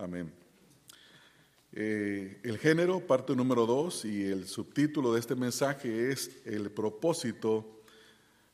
[0.00, 0.32] Amén.
[1.72, 7.82] Eh, el género, parte número dos, y el subtítulo de este mensaje es el propósito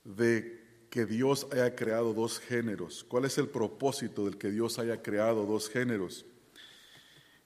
[0.04, 3.04] de que Dios haya creado dos géneros.
[3.04, 6.24] ¿Cuál es el propósito del que Dios haya creado dos géneros?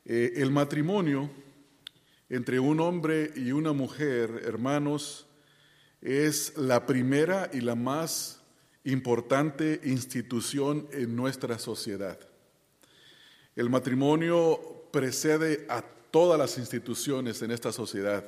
[0.05, 1.29] Eh, el matrimonio
[2.29, 5.27] entre un hombre y una mujer, hermanos,
[6.01, 8.45] es la primera y la más
[8.85, 12.28] importante institución en nuestra sociedad.
[13.59, 18.23] El matrimonio precede a todas las instituciones en esta sociedad.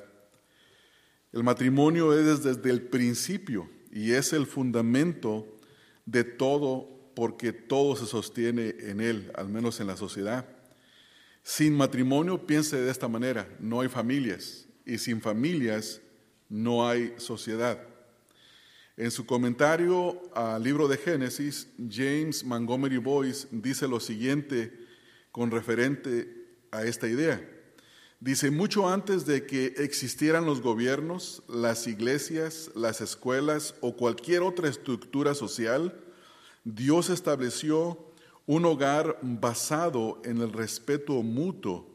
[1.32, 5.46] El matrimonio es desde el principio y es el fundamento
[6.04, 10.48] de todo porque todo se sostiene en él, al menos en la sociedad.
[11.44, 16.00] Sin matrimonio, piense de esta manera, no hay familias y sin familias
[16.48, 17.78] no hay sociedad.
[18.96, 24.89] En su comentario al libro de Génesis, James Montgomery Boyce dice lo siguiente
[25.32, 27.40] con referente a esta idea.
[28.20, 34.68] Dice, mucho antes de que existieran los gobiernos, las iglesias, las escuelas o cualquier otra
[34.68, 36.04] estructura social,
[36.64, 38.12] Dios estableció
[38.46, 41.88] un hogar basado en el respeto mutuo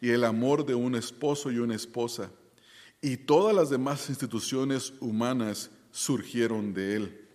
[0.00, 2.30] y el amor de un esposo y una esposa.
[3.00, 7.28] Y todas las demás instituciones humanas surgieron de él.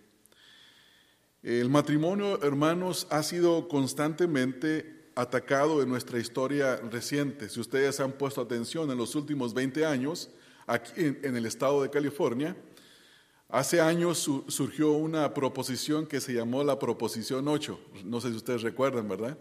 [1.42, 7.48] El matrimonio, hermanos, ha sido constantemente atacado en nuestra historia reciente.
[7.48, 10.30] Si ustedes han puesto atención en los últimos 20 años,
[10.64, 12.56] aquí en, el estado de California,
[13.48, 17.80] hace años surgió una proposición que se llamó la Proposición 8.
[18.04, 19.36] No sé si ustedes recuerdan, ¿verdad?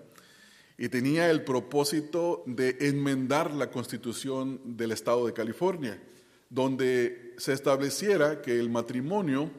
[0.79, 6.01] Y tenía el propósito de enmendar la constitución del estado de California,
[6.49, 9.51] donde se estableciera que el matrimonio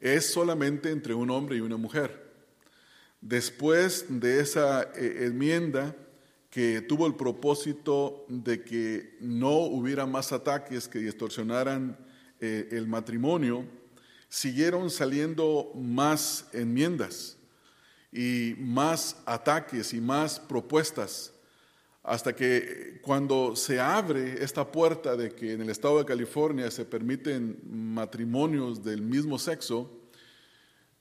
[0.00, 2.27] es solamente entre un hombre y una mujer.
[3.20, 5.94] Después de esa eh, enmienda
[6.50, 11.98] que tuvo el propósito de que no hubiera más ataques que distorsionaran
[12.40, 13.66] eh, el matrimonio,
[14.28, 17.36] siguieron saliendo más enmiendas
[18.12, 21.32] y más ataques y más propuestas,
[22.02, 26.84] hasta que cuando se abre esta puerta de que en el estado de California se
[26.84, 29.97] permiten matrimonios del mismo sexo,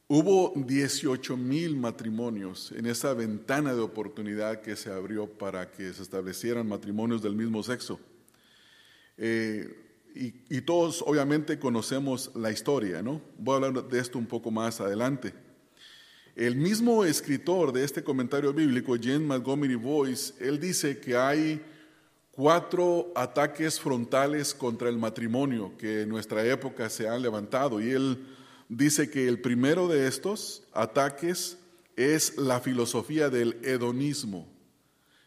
[0.10, 6.02] Hubo 18 mil matrimonios en esa ventana de oportunidad que se abrió para que se
[6.02, 8.00] establecieran matrimonios del mismo sexo.
[9.18, 9.84] Eh,
[10.16, 13.22] y, todos obviamente conocemos la historia, ¿no?
[13.38, 15.34] Voy a hablar de esto un poco más adelante.
[16.38, 21.62] El mismo escritor de este comentario bíblico, James Montgomery Boyce, él dice que hay
[22.32, 28.37] cuatro ataques frontales contra el matrimonio que en nuestra época se han levantado y él
[28.70, 31.58] dice que el primero de estos ataques
[31.96, 34.48] es la filosofía del hedonismo.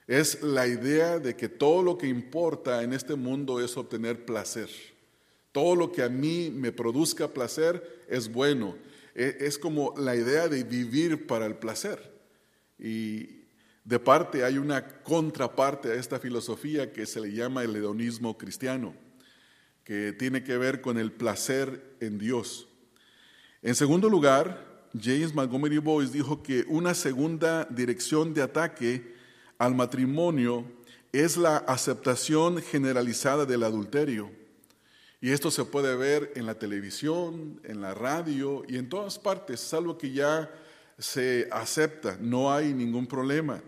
[0.07, 4.69] Es la idea de que todo lo que importa en este mundo es obtener placer.
[5.53, 8.77] Todo lo que a mí me produzca placer es bueno.
[9.15, 12.13] E, es como la idea de vivir para el placer.
[12.79, 13.41] Y
[13.85, 18.95] de parte hay una contraparte a esta filosofía que se le llama el hedonismo cristiano,
[19.85, 22.70] que tiene que ver con el placer en Dios.
[23.63, 29.15] En segundo lugar, James Montgomery Boyce dijo que una segunda dirección de ataque
[29.59, 30.65] al matrimonio
[31.13, 34.31] es la aceptación generalizada del adulterio.
[35.21, 39.61] Y esto se puede ver en la televisión, en la radio y en todas partes,
[39.61, 40.51] salvo que ya
[40.99, 43.61] se acepta, no hay ningún problema.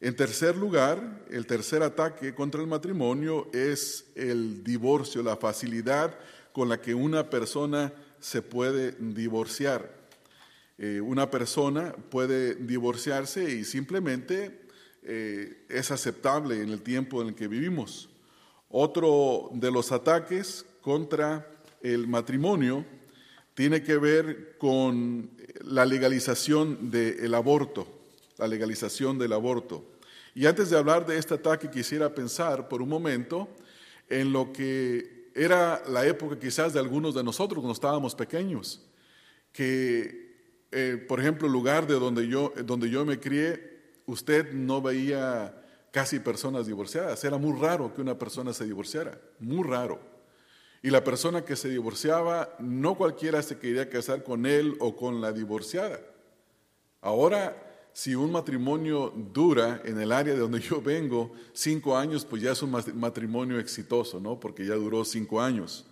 [0.00, 6.14] En tercer lugar, el tercer ataque contra el matrimonio es el divorcio, la facilidad
[6.52, 9.96] con la que una persona se puede divorciar.
[10.78, 14.60] Eh, una persona puede divorciarse y simplemente
[15.02, 18.08] eh, es aceptable en el tiempo en el que vivimos.
[18.68, 21.46] Otro de los ataques contra
[21.82, 22.84] el matrimonio
[23.54, 25.30] tiene que ver con
[25.64, 27.88] la legalización del aborto,
[28.36, 29.84] la legalización del aborto.
[30.34, 33.48] Y antes de hablar de este ataque quisiera pensar por un momento
[34.08, 38.84] en lo que era la época quizás de algunos de nosotros cuando estábamos pequeños,
[39.52, 44.82] que, eh, por ejemplo, el lugar de donde yo, donde yo me crié, usted no
[44.82, 45.54] veía
[45.92, 47.22] casi personas divorciadas.
[47.24, 50.00] Era muy raro que una persona se divorciara, muy raro.
[50.82, 55.20] Y la persona que se divorciaba, no cualquiera se quería casar con él o con
[55.20, 56.00] la divorciada.
[57.00, 57.67] Ahora
[57.98, 62.52] si un matrimonio dura en el área de donde yo vengo cinco años, pues ya
[62.52, 64.38] es un matrimonio exitoso, ¿no?
[64.38, 65.84] Porque ya duró cinco años.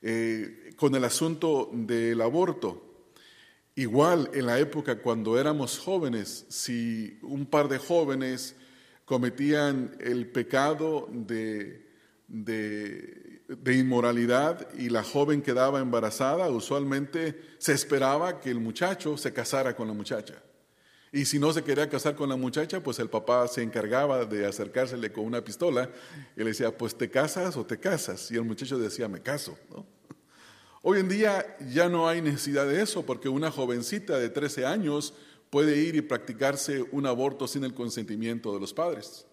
[0.00, 3.10] Eh, con el asunto del aborto,
[3.74, 8.56] igual en la época cuando éramos jóvenes, si un par de jóvenes
[9.04, 11.90] cometían el pecado de,
[12.26, 19.34] de, de, inmoralidad y la joven quedaba embarazada, usualmente se esperaba que el muchacho se
[19.34, 20.42] casara con la muchacha.
[21.14, 24.46] Y si no se quería casar con la muchacha, pues el papá se encargaba de
[24.46, 25.90] acercársele con una pistola
[26.34, 28.30] y le decía, pues te casas o te casas.
[28.30, 29.58] Y el muchacho decía, me caso.
[30.80, 35.12] Hoy en día ya no hay necesidad de eso porque una jovencita de 13 años
[35.50, 39.26] puede ir y practicarse un aborto sin el consentimiento de los padres.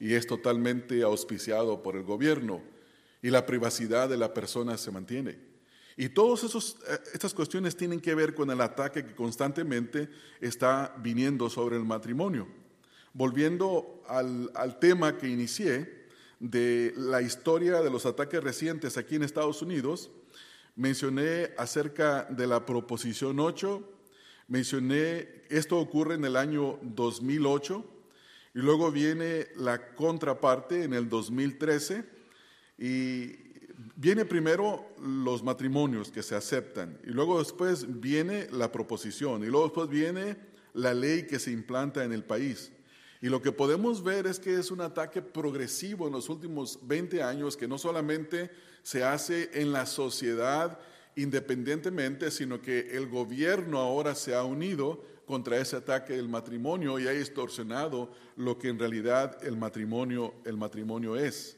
[0.00, 2.62] Y es totalmente auspiciado por el gobierno
[3.20, 5.47] y la privacidad de la persona se mantiene.
[6.00, 10.08] Y todas eh, estas cuestiones tienen que ver con el ataque que constantemente
[10.40, 12.46] está viniendo sobre el matrimonio.
[13.12, 16.06] Volviendo al, al tema que inicié
[16.38, 20.12] de la historia de los ataques recientes aquí en Estados Unidos,
[20.76, 23.82] mencioné acerca de la proposición 8,
[24.46, 27.84] mencioné, esto ocurre en el año 2008,
[28.54, 32.04] y luego viene la contraparte en el 2013,
[32.78, 33.47] y
[33.96, 39.66] viene primero los matrimonios que se aceptan y luego después viene la proposición y luego
[39.66, 40.36] después viene
[40.74, 42.72] la ley que se implanta en el país.
[43.20, 47.22] Y lo que podemos ver es que es un ataque progresivo en los últimos 20
[47.22, 48.50] años que no solamente
[48.82, 50.78] se hace en la sociedad
[51.16, 57.08] independientemente, sino que el gobierno ahora se ha unido contra ese ataque del matrimonio y
[57.08, 61.57] ha distorsionado lo que en realidad el matrimonio, el matrimonio es.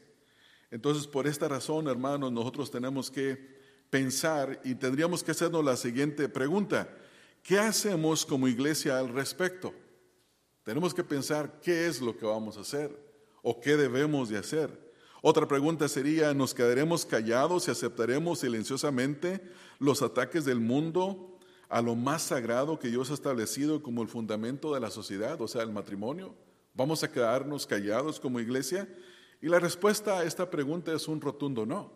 [0.71, 3.59] Entonces, por esta razón, hermanos, nosotros tenemos que
[3.89, 6.89] pensar y tendríamos que hacernos la siguiente pregunta.
[7.43, 9.73] ¿Qué hacemos como iglesia al respecto?
[10.63, 12.97] Tenemos que pensar qué es lo que vamos a hacer
[13.41, 14.91] o qué debemos de hacer.
[15.21, 19.41] Otra pregunta sería, ¿nos quedaremos callados y aceptaremos silenciosamente
[19.77, 21.37] los ataques del mundo
[21.67, 25.47] a lo más sagrado que Dios ha establecido como el fundamento de la sociedad, o
[25.47, 26.33] sea, el matrimonio?
[26.73, 28.87] ¿Vamos a quedarnos callados como iglesia?
[29.41, 31.91] Y la respuesta a esta pregunta es un rotundo no.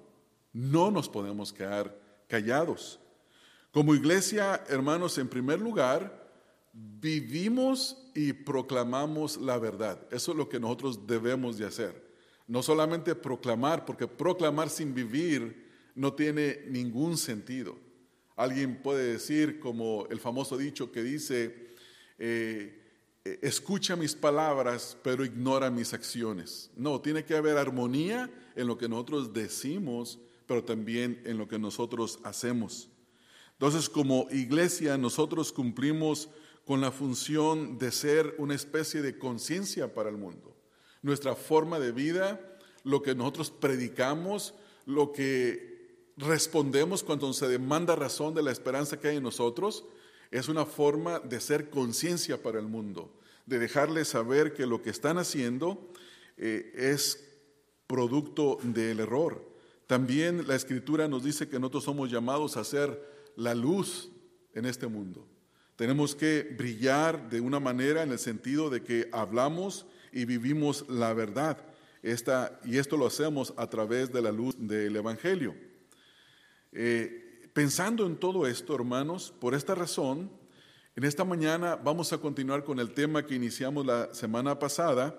[0.52, 1.98] No nos podemos quedar
[2.28, 3.00] callados.
[3.72, 6.26] Como iglesia, hermanos, en primer lugar,
[6.74, 10.00] vivimos y proclamamos la verdad.
[10.12, 12.06] Eso es lo que nosotros debemos de hacer.
[12.48, 17.78] No solamente proclamar, porque proclamar sin vivir no tiene ningún sentido.
[18.36, 21.70] Alguien puede decir, como el famoso dicho que dice,
[22.18, 22.85] eh,
[23.26, 26.70] escucha mis palabras, pero ignora mis acciones.
[26.76, 31.58] No, tiene que haber armonía en lo que nosotros decimos, pero también en lo que
[31.58, 32.90] nosotros hacemos.
[33.54, 36.30] Entonces, como iglesia, nosotros cumplimos
[36.66, 40.56] con la función de ser una especie de conciencia para el mundo.
[41.02, 42.40] Nuestra forma de vida,
[42.84, 44.54] lo que nosotros predicamos,
[44.86, 49.86] lo que respondemos cuando se demanda razón de la esperanza que hay en nosotros,
[50.32, 53.12] es una forma de ser conciencia para el mundo,
[53.46, 55.92] de dejarles saber que lo que están haciendo
[56.38, 57.26] eh, es
[57.88, 59.46] producto del error.
[59.88, 63.00] También la escritura nos dice que nosotros somos llamados a ser
[63.36, 64.10] la luz
[64.54, 65.28] en este mundo.
[65.76, 71.14] Tenemos que brillar de una manera en el sentido de que hablamos y vivimos la
[71.14, 71.58] verdad.
[72.02, 75.56] Esta, y esto lo hacemos a través de la luz del Evangelio.
[76.72, 77.25] Eh,
[77.56, 80.30] Pensando en todo esto, hermanos, por esta razón,
[80.94, 85.18] en esta mañana vamos a continuar con el tema que iniciamos la semana pasada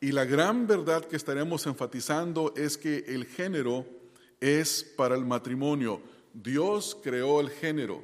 [0.00, 3.84] y la gran verdad que estaremos enfatizando es que el género
[4.40, 6.00] es para el matrimonio.
[6.32, 8.02] Dios creó el género,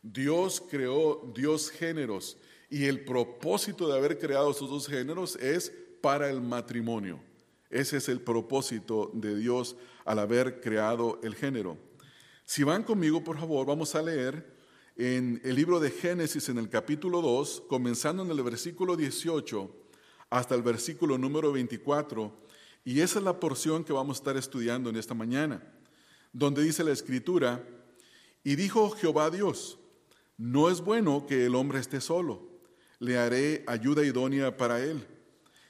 [0.00, 2.38] Dios creó Dios géneros
[2.70, 7.20] y el propósito de haber creado esos dos géneros es para el matrimonio.
[7.68, 11.89] Ese es el propósito de Dios al haber creado el género.
[12.50, 14.44] Si van conmigo, por favor, vamos a leer
[14.96, 19.70] en el libro de Génesis en el capítulo 2, comenzando en el versículo 18
[20.30, 22.36] hasta el versículo número 24,
[22.84, 25.62] y esa es la porción que vamos a estar estudiando en esta mañana,
[26.32, 27.64] donde dice la escritura,
[28.42, 29.78] y dijo Jehová Dios,
[30.36, 32.48] no es bueno que el hombre esté solo,
[32.98, 35.06] le haré ayuda idónea para él.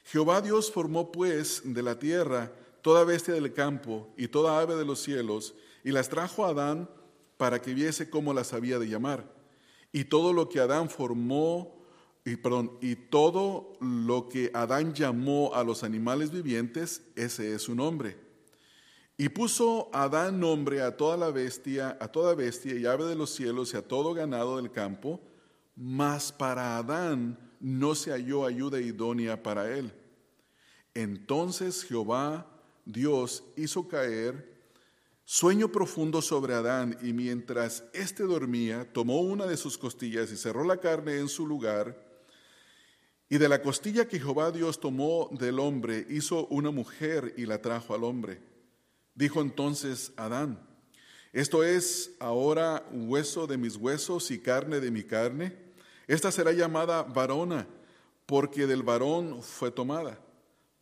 [0.03, 4.85] Jehová Dios formó pues de la tierra toda bestia del campo y toda ave de
[4.85, 6.89] los cielos, y las trajo a Adán
[7.37, 9.33] para que viese cómo las había de llamar.
[9.91, 11.81] Y todo lo que Adán formó,
[12.23, 17.75] y, perdón, y todo lo que Adán llamó a los animales vivientes, ese es su
[17.75, 18.17] nombre.
[19.17, 23.31] Y puso Adán nombre a toda la bestia, a toda bestia y ave de los
[23.31, 25.19] cielos y a todo ganado del campo,
[25.75, 29.93] mas para Adán no se halló ayuda idónea para él.
[30.93, 32.47] Entonces Jehová
[32.85, 34.50] Dios hizo caer
[35.25, 40.63] Sueño profundo sobre Adán y mientras éste dormía, tomó una de sus costillas y cerró
[40.63, 42.09] la carne en su lugar.
[43.29, 47.61] Y de la costilla que Jehová Dios tomó del hombre, hizo una mujer y la
[47.61, 48.41] trajo al hombre.
[49.15, 50.59] Dijo entonces Adán,
[51.33, 55.55] esto es ahora hueso de mis huesos y carne de mi carne.
[56.07, 57.67] Esta será llamada varona,
[58.25, 60.19] porque del varón fue tomada.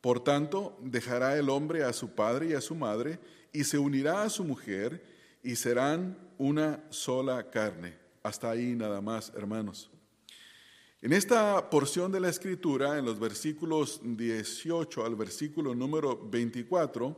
[0.01, 3.19] Por tanto, dejará el hombre a su padre y a su madre,
[3.53, 5.03] y se unirá a su mujer,
[5.43, 7.97] y serán una sola carne.
[8.23, 9.89] Hasta ahí nada más, hermanos.
[11.01, 17.17] En esta porción de la escritura, en los versículos 18 al versículo número 24,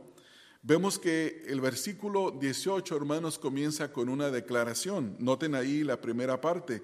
[0.62, 5.16] vemos que el versículo 18, hermanos, comienza con una declaración.
[5.18, 6.82] Noten ahí la primera parte.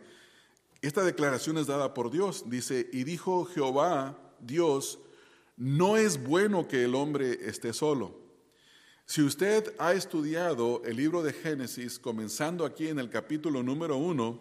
[0.82, 2.44] Esta declaración es dada por Dios.
[2.50, 4.98] Dice, y dijo Jehová, Dios,
[5.56, 8.27] no es bueno que el hombre esté solo.
[9.10, 14.38] Si usted ha estudiado el libro de Génesis, comenzando aquí en el capítulo número 1,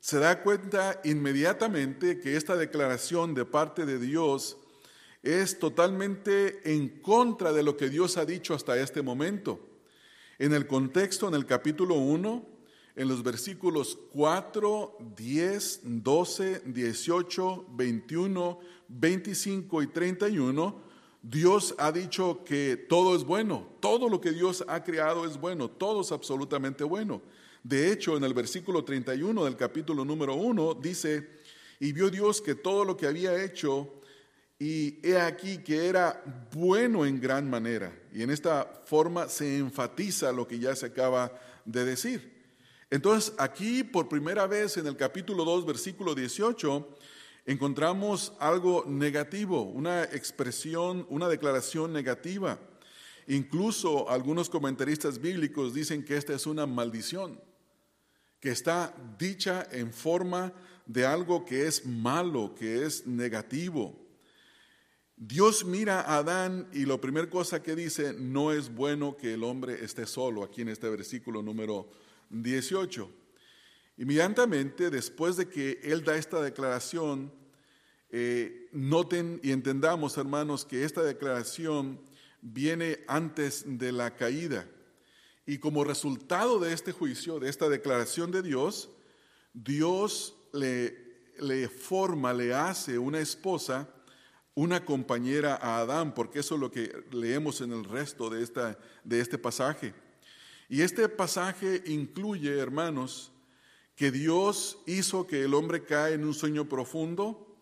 [0.00, 4.56] se da cuenta inmediatamente que esta declaración de parte de Dios
[5.22, 9.60] es totalmente en contra de lo que Dios ha dicho hasta este momento.
[10.38, 12.46] En el contexto, en el capítulo 1,
[12.96, 20.89] en los versículos 4, 10, 12, 18, 21, 25 y 31,
[21.22, 25.68] Dios ha dicho que todo es bueno, todo lo que Dios ha creado es bueno,
[25.68, 27.20] todo es absolutamente bueno.
[27.62, 31.28] De hecho, en el versículo 31 del capítulo número 1 dice,
[31.78, 33.92] y vio Dios que todo lo que había hecho,
[34.58, 36.22] y he aquí que era
[36.52, 37.98] bueno en gran manera.
[38.12, 41.32] Y en esta forma se enfatiza lo que ya se acaba
[41.64, 42.40] de decir.
[42.90, 46.88] Entonces, aquí por primera vez en el capítulo 2, versículo 18,
[47.46, 52.58] encontramos algo negativo, una expresión, una declaración negativa.
[53.26, 57.40] Incluso algunos comentaristas bíblicos dicen que esta es una maldición
[58.40, 60.52] que está dicha en forma
[60.86, 63.96] de algo que es malo, que es negativo.
[65.16, 69.44] Dios mira a Adán y la primera cosa que dice, no es bueno que el
[69.44, 71.90] hombre esté solo, aquí en este versículo número
[72.30, 73.19] 18.
[74.00, 77.30] Inmediatamente después de que él da esta declaración,
[78.08, 82.00] eh, noten y entendamos, hermanos, que esta declaración
[82.40, 84.66] viene antes de la caída.
[85.44, 88.88] Y como resultado de este juicio, de esta declaración de Dios,
[89.52, 90.96] Dios le,
[91.38, 93.86] le forma, le hace una esposa,
[94.54, 98.78] una compañera a Adán, porque eso es lo que leemos en el resto de, esta,
[99.04, 99.92] de este pasaje.
[100.70, 103.29] Y este pasaje incluye, hermanos,
[104.00, 107.54] que Dios hizo que el hombre cae en un sueño profundo,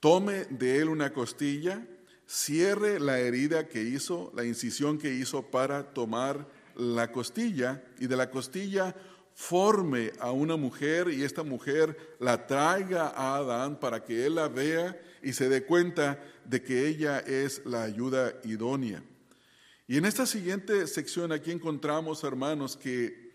[0.00, 1.88] tome de él una costilla,
[2.26, 8.16] cierre la herida que hizo, la incisión que hizo para tomar la costilla y de
[8.16, 8.94] la costilla
[9.32, 14.48] forme a una mujer y esta mujer la traiga a Adán para que él la
[14.48, 19.02] vea y se dé cuenta de que ella es la ayuda idónea.
[19.88, 23.32] Y en esta siguiente sección aquí encontramos, hermanos, que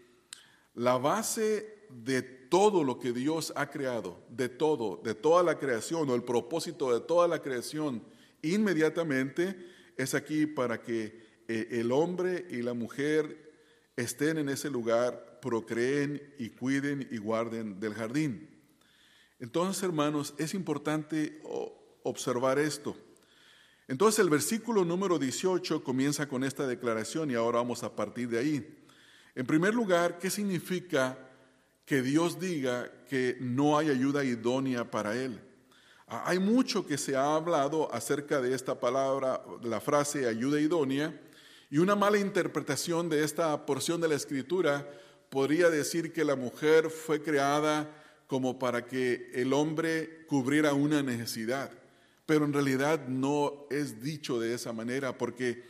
[0.75, 6.09] la base de todo lo que Dios ha creado, de todo, de toda la creación
[6.09, 8.03] o el propósito de toda la creación,
[8.41, 9.57] inmediatamente
[9.97, 13.47] es aquí para que eh, el hombre y la mujer
[13.95, 18.49] estén en ese lugar, procreen y cuiden y guarden del jardín.
[19.39, 21.41] Entonces, hermanos, es importante
[22.03, 22.95] observar esto.
[23.87, 28.39] Entonces el versículo número 18 comienza con esta declaración y ahora vamos a partir de
[28.39, 28.83] ahí.
[29.33, 31.17] En primer lugar, ¿qué significa
[31.87, 35.39] que Dios diga que no hay ayuda idónea para él?
[36.05, 41.17] Ah, hay mucho que se ha hablado acerca de esta palabra, la frase ayuda idónea,
[41.71, 44.85] y una mala interpretación de esta porción de la escritura
[45.29, 47.89] podría decir que la mujer fue creada
[48.27, 51.71] como para que el hombre cubriera una necesidad,
[52.25, 55.63] pero en realidad no es dicho de esa manera porque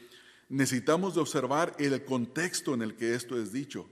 [0.50, 3.88] necesitamos observar el contexto en el que esto es dicho.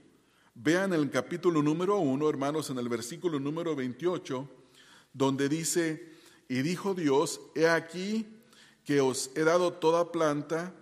[0.58, 4.48] Vean el capítulo número 1, hermanos, en el versículo número 28,
[5.12, 6.12] donde dice,
[6.48, 8.26] y dijo Dios, he aquí
[8.84, 10.74] que os he dado toda planta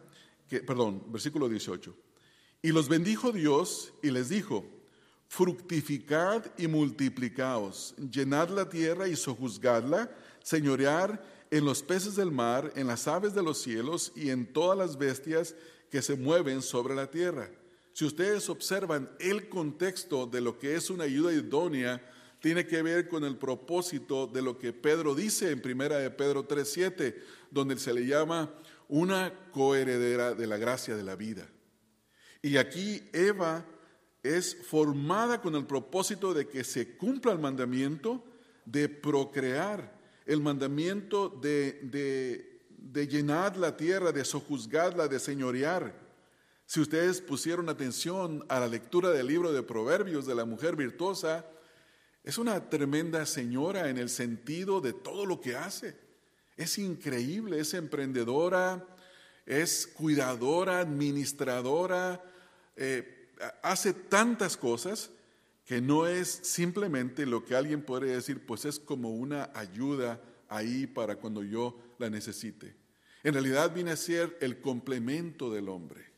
[0.60, 1.94] perdón, versículo 18.
[2.62, 4.64] Y los bendijo Dios y les dijo,
[5.26, 10.10] fructificad y multiplicaos, llenad la tierra y sojuzgadla,
[10.42, 14.78] señorear en los peces del mar, en las aves de los cielos y en todas
[14.78, 15.54] las bestias
[15.90, 17.50] que se mueven sobre la tierra.
[17.94, 22.02] Si ustedes observan el contexto de lo que es una ayuda idónea,
[22.40, 26.46] tiene que ver con el propósito de lo que Pedro dice en primera de Pedro
[26.46, 27.14] 3:7,
[27.52, 28.52] donde se le llama
[28.88, 31.48] una coheredera de la gracia de la vida.
[32.42, 33.64] Y aquí Eva
[34.24, 38.24] es formada con el propósito de que se cumpla el mandamiento
[38.64, 39.94] de procrear.
[40.26, 46.03] el mandamiento de, de, de llenar la tierra, de sojuzgarla, de señorear.
[46.74, 51.46] Si ustedes pusieron atención a la lectura del libro de Proverbios de la mujer virtuosa,
[52.24, 55.96] es una tremenda señora en el sentido de todo lo que hace.
[56.56, 58.84] Es increíble, es emprendedora,
[59.46, 62.20] es cuidadora, administradora,
[62.74, 63.30] eh,
[63.62, 65.10] hace tantas cosas
[65.64, 70.88] que no es simplemente lo que alguien podría decir, pues es como una ayuda ahí
[70.88, 72.74] para cuando yo la necesite.
[73.22, 76.13] En realidad viene a ser el complemento del hombre.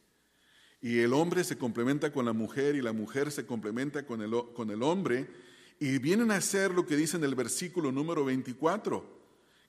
[0.87, 4.33] Y el hombre se complementa con la mujer y la mujer se complementa con el,
[4.55, 5.29] con el hombre.
[5.81, 9.05] Y vienen a ser lo que dice en el versículo número 24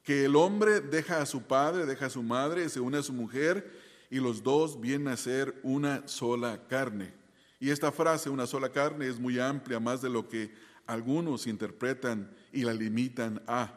[0.03, 3.13] que el hombre deja a su padre, deja a su madre, se une a su
[3.13, 3.67] mujer
[4.11, 7.15] y los dos vienen a ser una sola carne.
[7.59, 10.51] Y esta frase, una sola carne, es muy amplia, más de lo que
[10.85, 13.73] algunos interpretan y la limitan a.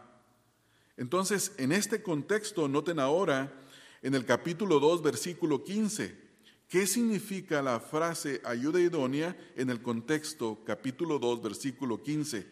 [0.99, 3.50] Entonces, en este contexto, noten ahora
[4.02, 6.28] en el capítulo 2, versículo 15,
[6.71, 12.47] ¿qué significa la frase ayuda idónea en el contexto capítulo 2, versículo 15?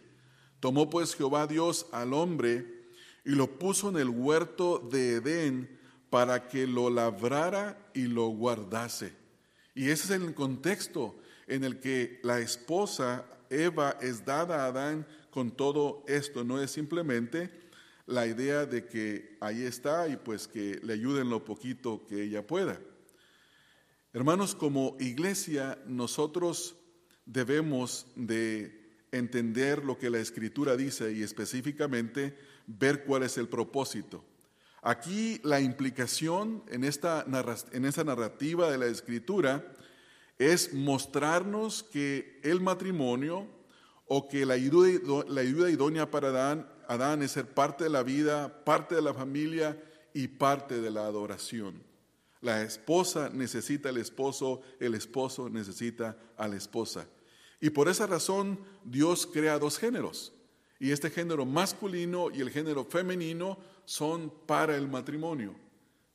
[0.61, 2.79] Tomó pues Jehová Dios al hombre,
[3.25, 5.79] y lo puso en el huerto de Edén
[6.11, 9.13] para que lo labrara y lo guardase.
[9.75, 11.15] Y ese es el contexto
[11.47, 16.43] en el que la esposa Eva es dada a Adán con todo esto.
[16.43, 17.51] No es simplemente
[18.07, 22.47] la idea de que ahí está y pues que le ayuden lo poquito que ella
[22.47, 22.81] pueda.
[24.19, 26.75] Hermanos, como iglesia nosotros
[27.25, 34.25] debemos de entender lo que la escritura dice y específicamente ver cuál es el propósito.
[34.83, 39.65] Aquí la implicación en esta, narrativa de la escritura
[40.37, 43.47] es mostrarnos que el matrimonio
[44.09, 49.03] o que la ayuda, idónea para Adán es ser parte de la vida, parte de
[49.03, 49.81] la familia
[50.13, 51.88] y parte de la adoración.
[52.41, 57.07] La esposa necesita al esposo, el esposo necesita a la esposa.
[57.61, 60.33] Y por esa razón Dios crea dos géneros,
[60.79, 65.55] y este género masculino y el género femenino son para el matrimonio.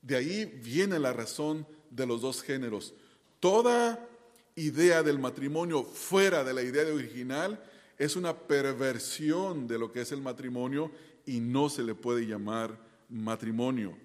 [0.01, 2.93] De ahí viene la razón de los dos géneros.
[3.39, 4.07] Toda
[4.55, 7.61] idea del matrimonio fuera de la idea original
[7.97, 10.91] es una perversión de lo que es el matrimonio
[11.25, 12.77] y no se le puede llamar
[13.09, 13.97] matrimonio.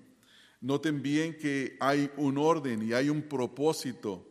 [0.60, 4.28] Noten bien que hay un orden y hay un propósito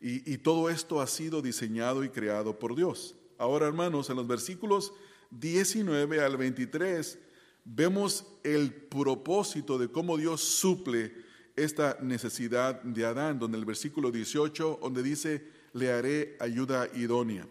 [0.00, 3.16] y, todo esto ha sido diseñado y creado por Dios.
[3.36, 4.94] Ahora, hermanos, en los versículos
[5.30, 7.18] 19 al 23
[7.66, 11.14] vemos el propósito de cómo Dios suple
[11.54, 17.46] esta necesidad de Adán, donde el versículo 18, donde dice, le haré ayuda idónea.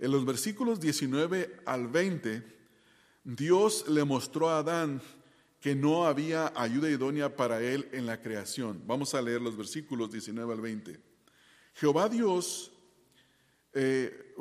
[0.00, 2.42] En los versículos 19 al 20,
[3.22, 5.00] Dios le mostró a Adán
[5.60, 8.82] que no había ayuda idónea para él en la creación.
[8.86, 11.00] Vamos a leer los versículos 19 al 20.
[11.74, 12.72] Jehová Dios
[13.74, 14.34] eh,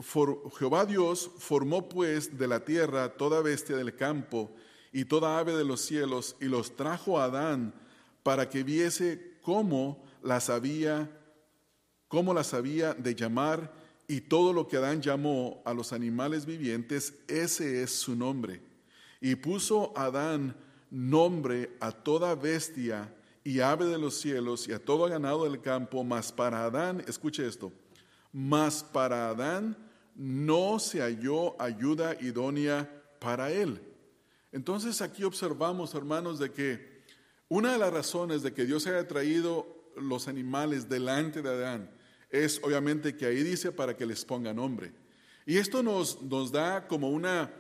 [0.57, 4.51] Jehová Dios formó pues de la tierra toda bestia del campo
[4.91, 7.73] y toda ave de los cielos y los trajo a Adán
[8.23, 11.11] para que viese cómo las había,
[12.07, 13.73] cómo las había de llamar
[14.07, 18.61] y todo lo que Adán llamó a los animales vivientes, ese es su nombre.
[19.19, 20.55] Y puso Adán
[20.89, 26.03] nombre a toda bestia y ave de los cielos y a todo ganado del campo,
[26.03, 27.71] mas para Adán, escuche esto,
[28.33, 29.77] mas para Adán
[30.15, 33.81] no se halló ayuda idónea para él.
[34.51, 37.03] Entonces aquí observamos, hermanos, de que
[37.49, 41.91] una de las razones de que Dios haya traído los animales delante de Adán
[42.29, 44.91] es obviamente que ahí dice para que les ponga nombre.
[45.45, 47.51] Y esto nos, nos da como una,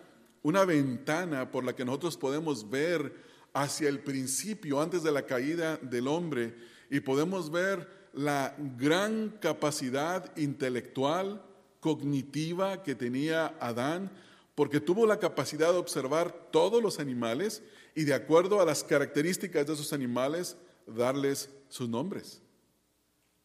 [0.47, 3.13] una ventana por la que nosotros podemos ver
[3.51, 6.55] hacia el principio, antes de la caída del hombre,
[6.89, 11.43] y podemos ver la gran capacidad intelectual,
[11.81, 14.09] cognitiva que tenía Adán,
[14.55, 17.61] porque tuvo la capacidad de observar todos los animales
[17.93, 20.55] y de acuerdo a las características de esos animales,
[20.85, 22.41] darles sus nombres.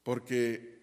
[0.05, 0.79] Porque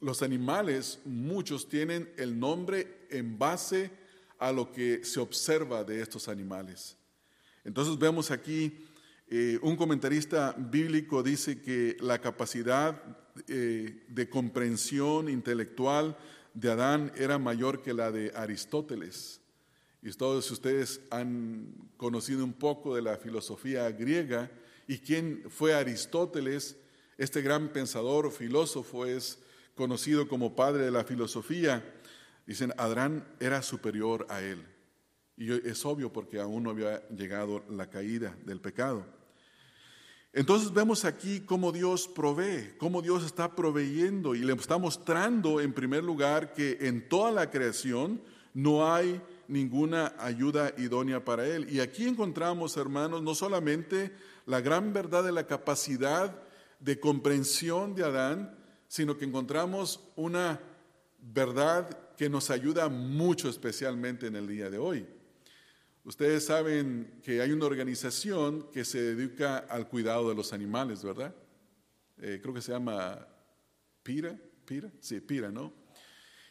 [0.00, 3.97] los animales, muchos tienen el nombre en base
[4.38, 6.96] a lo que se observa de estos animales.
[7.64, 8.88] Entonces vemos aquí
[9.30, 13.02] eh, un comentarista bíblico dice que la capacidad
[13.46, 16.16] eh, de comprensión intelectual
[16.54, 19.42] de Adán era mayor que la de Aristóteles.
[20.00, 24.50] Y todos ustedes han conocido un poco de la filosofía griega
[24.86, 26.78] y quién fue Aristóteles,
[27.18, 29.40] este gran pensador, filósofo, es
[29.74, 31.97] conocido como padre de la filosofía.
[32.48, 34.66] Dicen, Adán era superior a él.
[35.36, 39.04] Y es obvio porque aún no había llegado la caída del pecado.
[40.32, 45.74] Entonces vemos aquí cómo Dios provee, cómo Dios está proveyendo y le está mostrando en
[45.74, 48.22] primer lugar que en toda la creación
[48.54, 51.70] no hay ninguna ayuda idónea para él.
[51.70, 54.10] Y aquí encontramos, hermanos, no solamente
[54.46, 56.34] la gran verdad de la capacidad
[56.80, 58.56] de comprensión de Adán,
[58.86, 60.62] sino que encontramos una
[61.20, 65.06] verdad que nos ayuda mucho especialmente en el día de hoy.
[66.02, 71.32] Ustedes saben que hay una organización que se dedica al cuidado de los animales, ¿verdad?
[72.20, 73.24] Eh, creo que se llama
[74.02, 75.72] Pira, Pira, sí, Pira, ¿no?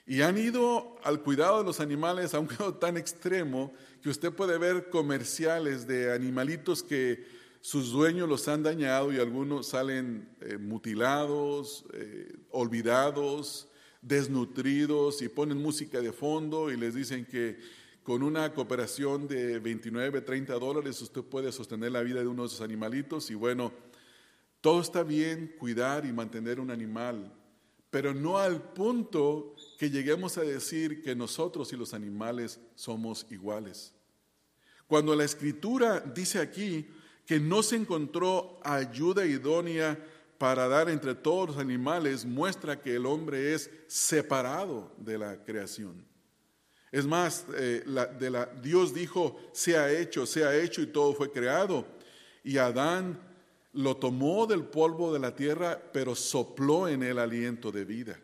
[0.05, 4.31] Y han ido al cuidado de los animales a un grado tan extremo que usted
[4.31, 7.25] puede ver comerciales de animalitos que
[7.59, 13.67] sus dueños los han dañado y algunos salen eh, mutilados, eh, olvidados,
[14.01, 17.57] desnutridos y ponen música de fondo y les dicen que
[18.03, 22.47] con una cooperación de 29, 30 dólares usted puede sostener la vida de uno de
[22.47, 23.73] esos animalitos y bueno,
[24.61, 27.33] todo está bien cuidar y mantener un animal,
[27.89, 33.93] pero no al punto que lleguemos a decir que nosotros y los animales somos iguales.
[34.87, 36.87] Cuando la escritura dice aquí
[37.25, 40.01] que no se encontró ayuda idónea
[40.37, 46.05] para dar entre todos los animales, muestra que el hombre es separado de la creación.
[46.91, 47.83] Es más, eh,
[48.61, 51.85] Dios dijo, sea hecho, sea hecho y todo fue creado.
[52.43, 53.19] Y Adán
[53.73, 58.19] lo tomó del polvo de la tierra, pero sopló en él aliento de vida.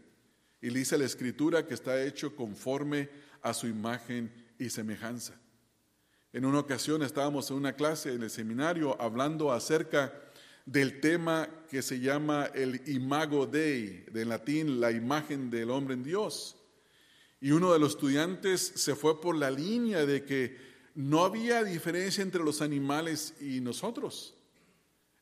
[0.62, 3.10] Y dice la escritura que está hecho conforme
[3.42, 5.34] a su imagen y semejanza.
[6.32, 10.14] En una ocasión estábamos en una clase en el seminario hablando acerca
[10.66, 16.04] del tema que se llama el imago Dei, de latín la imagen del hombre en
[16.04, 16.56] Dios.
[17.42, 20.58] Y uno de los estudiantes se fue por la línea de que
[20.96, 24.36] no había diferencia entre los animales y nosotros.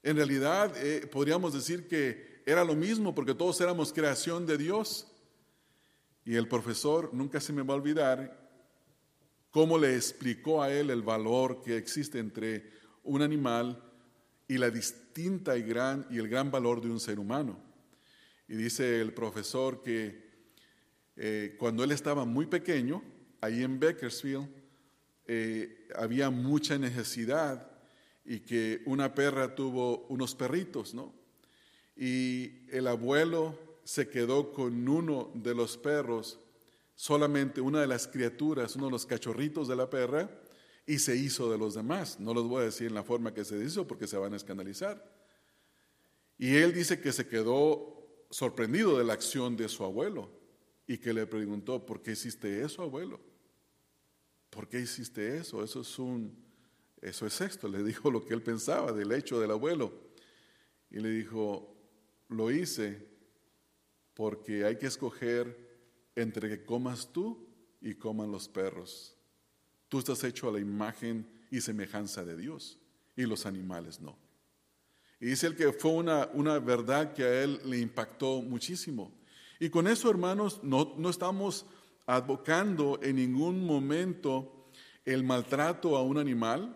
[0.04, 5.08] En realidad eh, podríamos decir que era lo mismo porque todos éramos creación de Dios.
[6.24, 8.40] Y el profesor, nunca se me va a olvidar,
[9.50, 12.72] cómo le explicó a él el valor que existe entre
[13.04, 13.91] un animal
[14.52, 17.58] y la distinta y, gran, y el gran valor de un ser humano.
[18.50, 20.30] Y dice el profesor que
[21.16, 23.02] eh, cuando él estaba muy pequeño,
[23.40, 24.50] ahí en Bakersfield,
[25.26, 27.66] eh, había mucha necesidad
[28.26, 31.16] y que una perra tuvo unos perritos, ¿no?
[31.96, 36.42] Y el abuelo se quedó con uno de los perros,
[36.94, 40.30] solamente una de las criaturas, uno de los cachorritos de la perra,
[40.92, 42.20] y se hizo de los demás.
[42.20, 44.36] No los voy a decir en la forma que se hizo porque se van a
[44.36, 45.02] escandalizar.
[46.38, 50.30] Y él dice que se quedó sorprendido de la acción de su abuelo
[50.86, 53.22] y que le preguntó, ¿por qué hiciste eso, abuelo?
[54.50, 55.64] ¿Por qué hiciste eso?
[55.64, 56.36] Eso es un,
[57.02, 57.70] eso es esto.
[57.70, 59.94] Le dijo lo que él pensaba del hecho del abuelo.
[60.90, 61.74] Y le dijo,
[62.28, 63.08] lo hice
[64.14, 65.56] porque hay que escoger
[66.16, 67.48] entre que comas tú
[67.80, 69.16] y coman los perros.
[69.92, 72.80] Tú estás hecho a la imagen y semejanza de Dios
[73.18, 74.18] y los animales no.
[75.20, 79.12] Y dice el que fue una, una verdad que a él le impactó muchísimo.
[79.60, 81.66] Y con eso, hermanos, no, no estamos
[82.06, 84.70] advocando en ningún momento
[85.04, 86.74] el maltrato a un animal,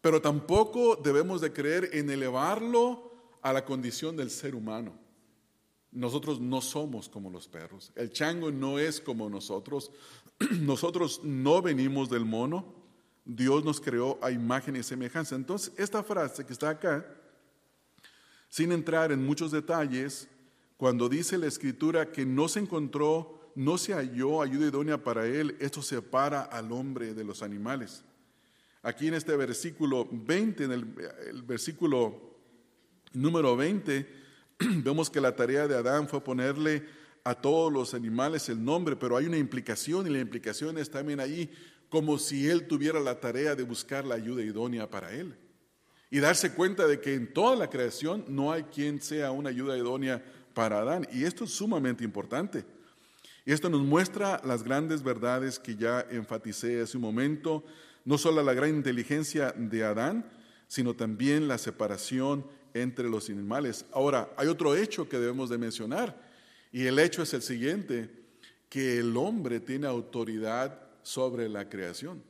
[0.00, 4.96] pero tampoco debemos de creer en elevarlo a la condición del ser humano.
[5.90, 7.90] Nosotros no somos como los perros.
[7.96, 9.90] El chango no es como nosotros.
[10.60, 12.74] Nosotros no venimos del mono.
[13.24, 15.36] Dios nos creó a imagen y semejanza.
[15.36, 17.06] Entonces, esta frase que está acá,
[18.48, 20.28] sin entrar en muchos detalles,
[20.76, 25.56] cuando dice la escritura que no se encontró, no se halló ayuda idónea para él,
[25.60, 28.02] esto separa al hombre de los animales.
[28.82, 30.84] Aquí en este versículo 20, en el,
[31.42, 32.36] versículo
[33.12, 34.08] número 20,
[34.82, 36.84] vemos que la tarea de Adán fue ponerle
[37.24, 41.20] a todos los animales el nombre, pero hay una implicación y la implicación es también
[41.20, 41.50] ahí
[41.88, 45.36] como si él tuviera la tarea de buscar la ayuda idónea para él.
[46.10, 49.76] Y darse cuenta de que en toda la creación no hay quien sea una ayuda
[49.76, 50.22] idónea
[50.54, 51.06] para Adán.
[51.12, 52.64] Y esto es sumamente importante.
[53.44, 57.64] Y esto nos muestra las grandes verdades que ya enfaticé hace un momento,
[58.04, 60.30] no solo la gran inteligencia de Adán,
[60.68, 63.84] sino también la separación entre los animales.
[63.92, 66.31] Ahora, hay otro hecho que debemos de mencionar,
[66.72, 68.10] y el hecho es el siguiente,
[68.68, 72.22] que el hombre tiene autoridad sobre la creación.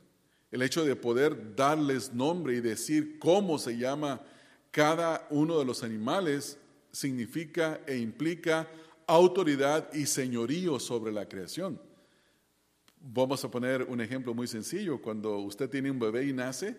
[0.51, 4.21] El hecho de poder darles nombre y decir cómo se llama
[4.69, 6.57] cada uno de los animales
[6.91, 8.69] significa e implica
[9.07, 11.79] autoridad y señorío sobre la creación.
[12.99, 15.01] Vamos a poner un ejemplo muy sencillo.
[15.01, 16.77] Cuando usted tiene un bebé y nace,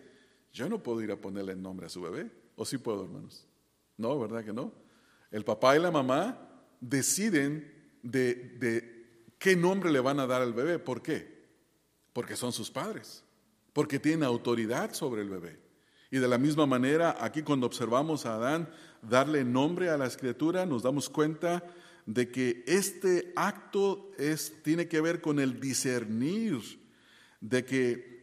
[0.53, 2.31] yo no puedo ir a ponerle nombre a su bebé.
[2.57, 3.47] ¿O sí puedo, hermanos?
[3.97, 4.73] No, ¿verdad que no?
[5.31, 6.54] El papá y la mamá
[6.89, 10.79] deciden de, qué nombre le van a dar al bebé.
[10.79, 11.45] ¿Por qué?
[12.13, 13.25] Porque son sus padres.
[13.73, 15.59] Porque tienen autoridad sobre el bebé.
[16.11, 18.69] Y de la misma manera, aquí cuando observamos a Adán
[19.03, 21.65] darle nombre a la escritura, nos damos cuenta
[22.07, 24.11] de que este acto
[24.63, 26.61] tiene que ver con el discernir
[27.41, 28.15] de que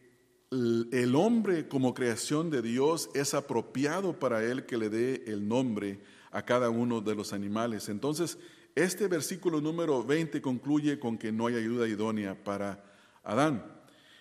[0.50, 6.00] el hombre como creación de Dios es apropiado para él que le dé el nombre
[6.32, 7.88] a cada uno de los animales.
[7.88, 8.38] Entonces,
[8.74, 12.82] este versículo número 20 concluye con que no hay ayuda idónea para
[13.22, 13.64] Adán.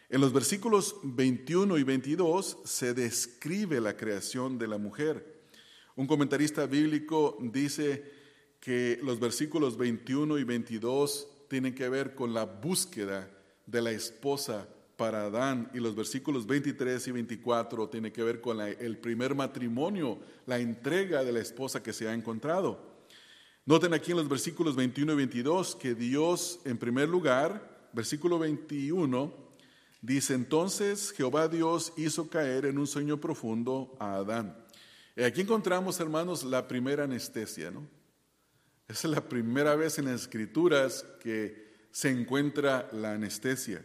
[0.10, 5.41] En los versículos 21 y 22 se describe la creación de la mujer.
[5.95, 8.12] Un comentarista bíblico dice
[8.60, 13.32] que los versículos 21 y 22 tienen que ver con la búsqueda
[13.65, 14.67] de la esposa
[15.02, 20.20] para Adán y los versículos 23 y 24 tienen que ver con el primer matrimonio,
[20.46, 22.80] la entrega de la esposa que se ha encontrado.
[23.66, 29.34] Noten aquí en los versículos 21 y 22 que Dios, en primer lugar, versículo 21,
[30.04, 34.56] dice entonces Jehová Dios hizo caer en un sueño profundo a Adán.
[35.16, 37.88] Y aquí encontramos, hermanos, la primera anestesia, ¿no?
[38.88, 43.84] Esa es la primera vez en las escrituras que se encuentra la anestesia.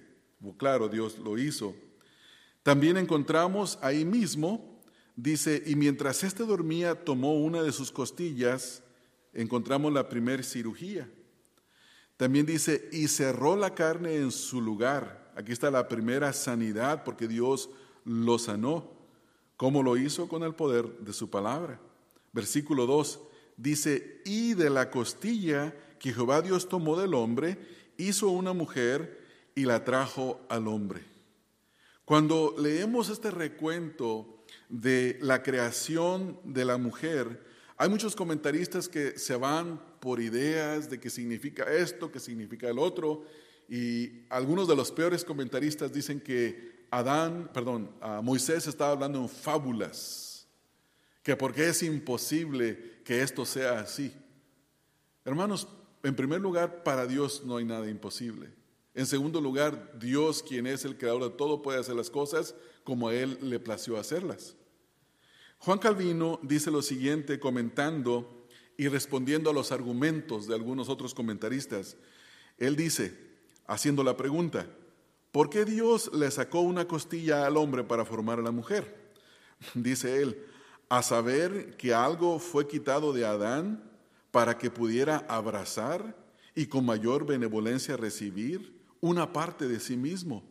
[0.58, 1.74] Claro, Dios lo hizo.
[2.62, 4.80] También encontramos ahí mismo,
[5.14, 8.82] dice, y mientras éste dormía, tomó una de sus costillas,
[9.32, 11.08] encontramos la primera cirugía.
[12.16, 15.32] También dice, y cerró la carne en su lugar.
[15.36, 17.70] Aquí está la primera sanidad, porque Dios
[18.04, 18.90] lo sanó.
[19.56, 20.28] ¿Cómo lo hizo?
[20.28, 21.80] Con el poder de su palabra.
[22.32, 23.20] Versículo 2,
[23.56, 27.58] dice, y de la costilla que Jehová Dios tomó del hombre,
[27.96, 29.25] hizo una mujer
[29.56, 31.02] y la trajo al hombre.
[32.04, 37.42] Cuando leemos este recuento de la creación de la mujer,
[37.76, 42.78] hay muchos comentaristas que se van por ideas de qué significa esto, qué significa el
[42.78, 43.24] otro,
[43.68, 47.90] y algunos de los peores comentaristas dicen que Adán, perdón,
[48.22, 50.36] Moisés estaba hablando en fábulas
[51.26, 54.14] que porque es imposible que esto sea así.
[55.24, 55.66] Hermanos,
[56.04, 58.48] en primer lugar, para Dios no hay nada imposible.
[58.96, 63.08] En segundo lugar, Dios, quien es el creador de todo, puede hacer las cosas como
[63.08, 64.56] a Él le plació hacerlas.
[65.58, 68.46] Juan Calvino dice lo siguiente comentando
[68.78, 71.98] y respondiendo a los argumentos de algunos otros comentaristas.
[72.56, 73.12] Él dice,
[73.66, 74.66] haciendo la pregunta,
[75.30, 79.14] ¿por qué Dios le sacó una costilla al hombre para formar a la mujer?
[79.74, 80.42] Dice él,
[80.88, 83.90] a saber que algo fue quitado de Adán
[84.30, 86.16] para que pudiera abrazar
[86.54, 90.44] y con mayor benevolencia recibir una parte de sí mismo.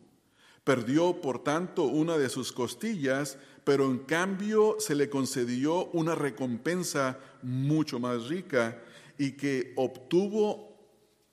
[0.64, 7.18] Perdió, por tanto, una de sus costillas, pero en cambio se le concedió una recompensa
[7.42, 8.82] mucho más rica
[9.18, 10.76] y que obtuvo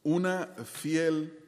[0.03, 1.39] una fiel,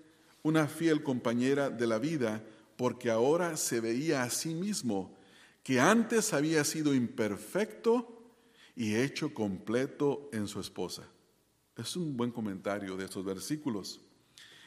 [0.44, 2.44] una fiel compañera de la vida,
[2.76, 5.16] porque ahora se veía a sí mismo
[5.64, 8.16] que antes había sido imperfecto
[8.76, 11.04] y hecho completo en su esposa.
[11.76, 14.02] Es un buen comentario de estos versículos.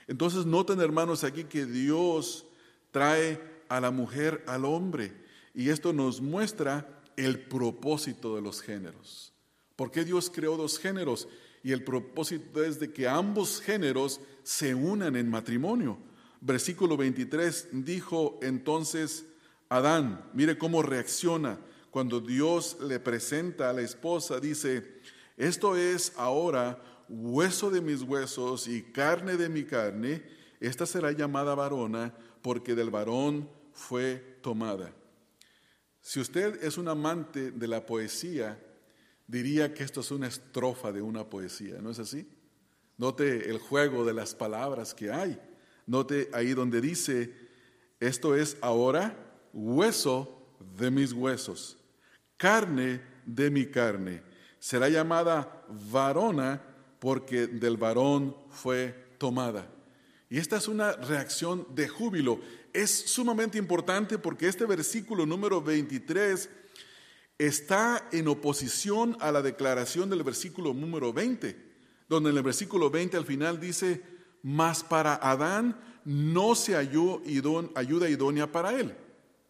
[0.08, 2.46] Entonces noten hermanos aquí que Dios
[2.90, 5.12] trae a la mujer al hombre
[5.54, 9.32] y esto nos muestra el propósito de los géneros.
[9.76, 11.28] ¿Por qué Dios creó dos géneros?
[11.62, 15.98] Y el propósito es de que ambos géneros se unan en matrimonio.
[16.40, 19.26] Versículo 23 dijo entonces
[19.68, 21.58] Adán, mire cómo reacciona
[21.90, 25.00] cuando Dios le presenta a la esposa, dice,
[25.36, 30.22] esto es ahora hueso de mis huesos y carne de mi carne,
[30.60, 34.92] esta será llamada varona porque del varón fue tomada.
[36.00, 38.58] Si usted es un amante de la poesía,
[39.26, 42.28] diría que esto es una estrofa de una poesía, ¿no es así?
[42.96, 45.40] Note el juego de las palabras que hay.
[45.86, 47.32] Note ahí donde dice,
[48.00, 49.16] esto es ahora
[49.52, 51.78] hueso de mis huesos,
[52.36, 54.22] carne de mi carne.
[54.58, 56.62] Será llamada varona
[56.98, 59.70] porque del varón fue tomada.
[60.30, 62.40] Y esta es una reacción de júbilo.
[62.72, 66.50] Es sumamente importante porque este versículo número 23
[67.38, 71.56] está en oposición a la declaración del versículo número 20,
[72.08, 74.02] donde en el versículo 20 al final dice,
[74.42, 77.22] mas para Adán no se halló
[77.74, 78.94] ayuda idónea para él.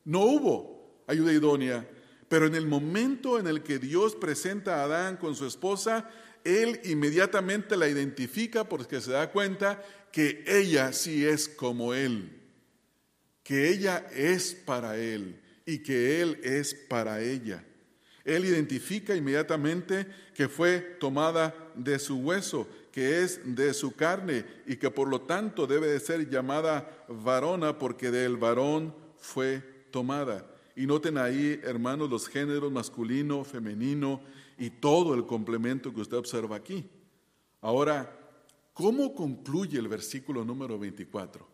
[0.05, 1.89] No hubo ayuda idónea,
[2.29, 6.11] pero en el momento en el que Dios presenta a Adán con su esposa,
[6.45, 12.35] él inmediatamente la identifica porque se da cuenta que ella sí es como él.
[13.43, 17.65] que ella es para él y que él es para ella.
[18.23, 24.77] Él identifica inmediatamente que fue tomada de su hueso, que es de su carne y
[24.77, 30.47] que por lo tanto debe de ser llamada varona porque del varón fue tomada.
[30.77, 34.21] Y noten ahí, hermanos, los géneros masculino, femenino
[34.59, 36.89] y todo el complemento que usted observa aquí.
[37.61, 38.19] Ahora,
[38.73, 41.47] ¿cómo concluye el versículo número 24?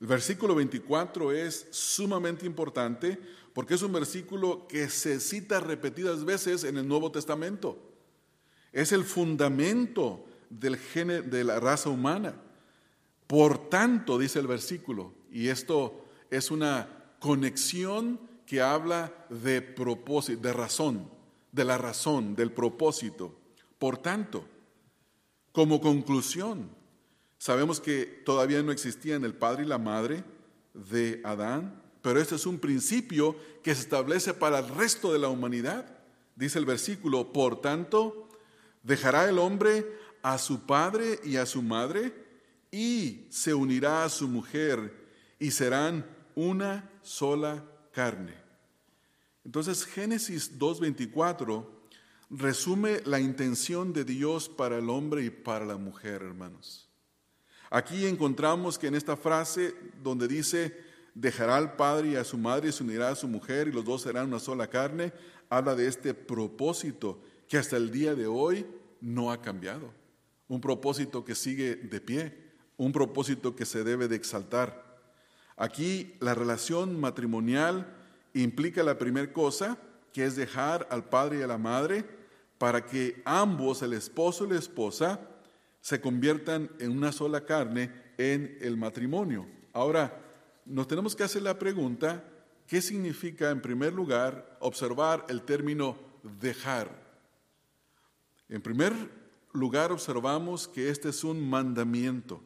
[0.00, 3.18] El versículo 24 es sumamente importante
[3.52, 7.78] porque es un versículo que se cita repetidas veces en el Nuevo Testamento.
[8.72, 10.78] Es el fundamento del
[11.30, 12.34] de la raza humana.
[13.26, 16.88] Por tanto, dice el versículo, y esto es una
[17.20, 21.08] conexión que habla de propósito, de razón,
[21.54, 23.32] de la razón, del propósito.
[23.78, 24.44] Por tanto,
[25.52, 26.68] como conclusión,
[27.38, 30.24] sabemos que todavía no existían el padre y la madre
[30.74, 35.28] de Adán, pero este es un principio que se establece para el resto de la
[35.28, 35.86] humanidad.
[36.34, 38.28] Dice el versículo, por tanto,
[38.82, 39.86] dejará el hombre
[40.22, 42.12] a su padre y a su madre
[42.72, 44.92] y se unirá a su mujer
[45.38, 48.43] y serán una sola carne.
[49.44, 51.66] Entonces Génesis 2.24
[52.30, 56.88] resume la intención de Dios para el hombre y para la mujer, hermanos.
[57.70, 60.76] Aquí encontramos que en esta frase donde dice,
[61.14, 63.84] dejará al padre y a su madre y se unirá a su mujer y los
[63.84, 65.12] dos serán una sola carne,
[65.48, 68.66] habla de este propósito que hasta el día de hoy
[69.00, 69.92] no ha cambiado.
[70.48, 75.00] Un propósito que sigue de pie, un propósito que se debe de exaltar.
[75.56, 78.03] Aquí la relación matrimonial
[78.34, 79.78] implica la primera cosa,
[80.12, 82.04] que es dejar al padre y a la madre
[82.58, 85.20] para que ambos, el esposo y la esposa,
[85.80, 89.46] se conviertan en una sola carne en el matrimonio.
[89.72, 90.20] Ahora,
[90.64, 92.24] nos tenemos que hacer la pregunta,
[92.66, 95.98] ¿qué significa en primer lugar observar el término
[96.40, 96.88] dejar?
[98.48, 98.92] En primer
[99.52, 102.42] lugar observamos que este es un mandamiento,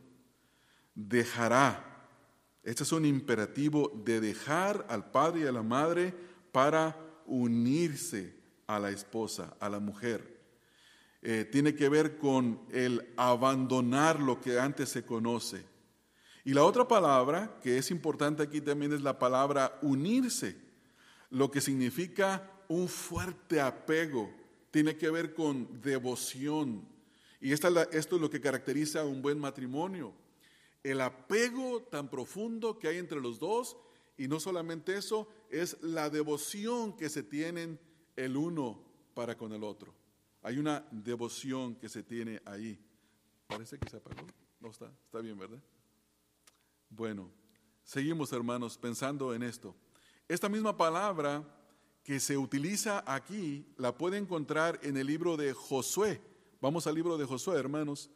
[0.94, 1.87] dejará.
[2.62, 6.14] Este es un imperativo de dejar al padre y a la madre
[6.52, 10.38] para unirse a la esposa, a la mujer.
[11.22, 15.64] Eh, tiene que ver con el abandonar lo que antes se conoce
[16.48, 20.56] y la otra palabra que es importante aquí también es la palabra unirse,
[21.28, 24.32] lo que significa un fuerte apego,
[24.70, 26.88] tiene que ver con devoción.
[27.38, 30.14] Y esto es lo que caracteriza a un buen matrimonio,
[30.82, 33.76] el apego tan profundo que hay entre los dos
[34.16, 37.78] y no solamente eso, es la devoción que se tienen
[38.16, 38.82] el uno
[39.14, 39.94] para con el otro.
[40.42, 42.78] Hay una devoción que se tiene ahí.
[43.46, 44.26] Parece que se apagó.
[44.60, 45.62] No está, está bien, ¿verdad?
[46.90, 47.30] Bueno,
[47.84, 49.74] seguimos hermanos pensando en esto.
[50.26, 51.44] Esta misma palabra
[52.02, 56.20] que se utiliza aquí la puede encontrar en el libro de Josué.
[56.60, 58.10] Vamos al libro de Josué, hermanos.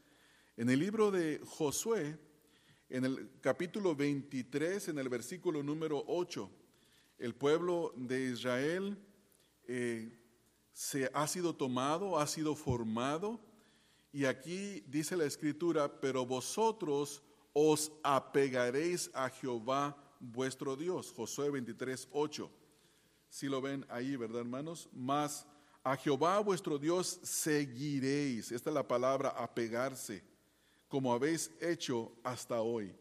[0.57, 2.19] En el libro de Josué,
[2.93, 6.51] en el capítulo 23, en el versículo número 8,
[7.17, 8.99] el pueblo de Israel
[9.67, 10.15] eh,
[10.75, 13.41] se ha sido tomado, ha sido formado,
[14.13, 17.23] y aquí dice la escritura, pero vosotros
[17.55, 21.15] os apegaréis a Jehová vuestro Dios.
[21.17, 22.51] Josué 23, 8.
[23.31, 24.91] Si lo ven ahí, ¿verdad, hermanos?
[24.93, 25.47] Más
[25.83, 28.53] a Jehová vuestro Dios seguiréis.
[28.53, 30.23] Esta es la palabra apegarse,
[30.93, 32.95] como habéis hecho hasta hoy.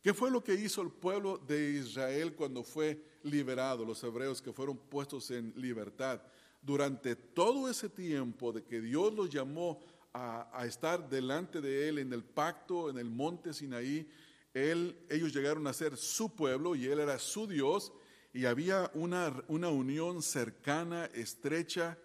[0.00, 4.52] ¿Qué fue lo que hizo el pueblo de Israel cuando fue liberado, los hebreos que
[4.52, 6.22] fueron puestos en libertad?
[6.60, 9.80] Durante todo ese tiempo de que Dios los llamó
[10.12, 14.08] a, estar delante de Él en el pacto, en el monte Sinaí,
[14.54, 17.92] ellos llegaron a ser su pueblo y Él era su Dios
[18.32, 21.98] y había una, una unión cercana, estrecha,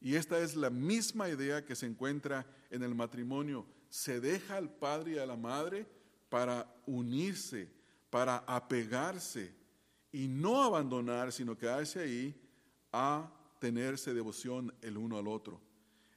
[0.00, 3.66] y esta es la misma idea que se encuentra en el matrimonio.
[3.90, 5.86] Se deja al padre y a la madre
[6.30, 7.68] para unirse,
[8.08, 9.52] para apegarse
[10.12, 12.40] y no abandonar, sino quedarse ahí
[12.92, 15.60] a tenerse devoción el uno al otro.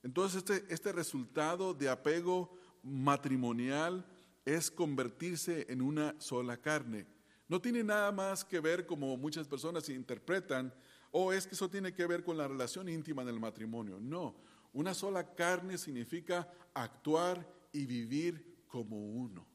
[0.02, 4.06] Entonces este, este resultado de apego matrimonial
[4.46, 7.06] es convertirse en una sola carne.
[7.48, 10.74] No tiene nada más que ver como muchas personas interpretan,
[11.12, 14.00] o es que eso tiene que ver con la relación íntima en el matrimonio.
[14.00, 14.36] No,
[14.74, 19.46] una sola carne significa actuar y vivir como uno.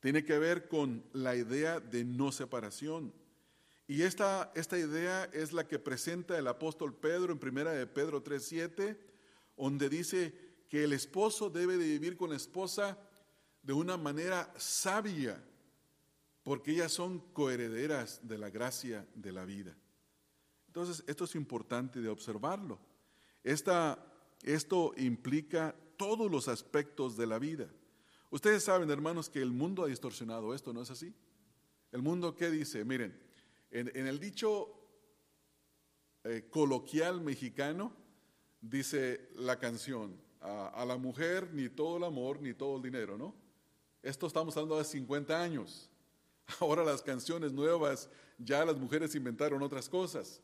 [0.00, 3.14] Tiene que ver con la idea de no separación.
[3.86, 8.22] Y esta, esta idea es la que presenta el apóstol Pedro en primera de Pedro
[8.22, 8.98] 3.7,
[9.56, 10.34] donde dice
[10.68, 12.98] que el esposo debe de vivir con la esposa
[13.62, 15.42] de una manera sabia,
[16.42, 19.76] porque ellas son coherederas de la gracia de la vida.
[20.66, 22.80] Entonces, esto es importante de observarlo.
[23.44, 27.68] esto implica todos los aspectos de la vida.
[28.28, 31.14] Ustedes saben, hermanos, que el mundo ha distorsionado esto, ¿no es así?
[31.92, 32.84] El mundo, ¿qué dice?
[32.84, 33.16] Miren,
[33.70, 34.68] en, el dicho
[36.24, 37.94] eh, coloquial mexicano,
[38.60, 43.32] dice la canción, a, la mujer ni todo el amor ni todo el dinero, ¿no?
[44.02, 45.88] Esto estamos hablando de 50 años.
[46.58, 50.42] Ahora las canciones nuevas, ya las mujeres inventaron otras cosas.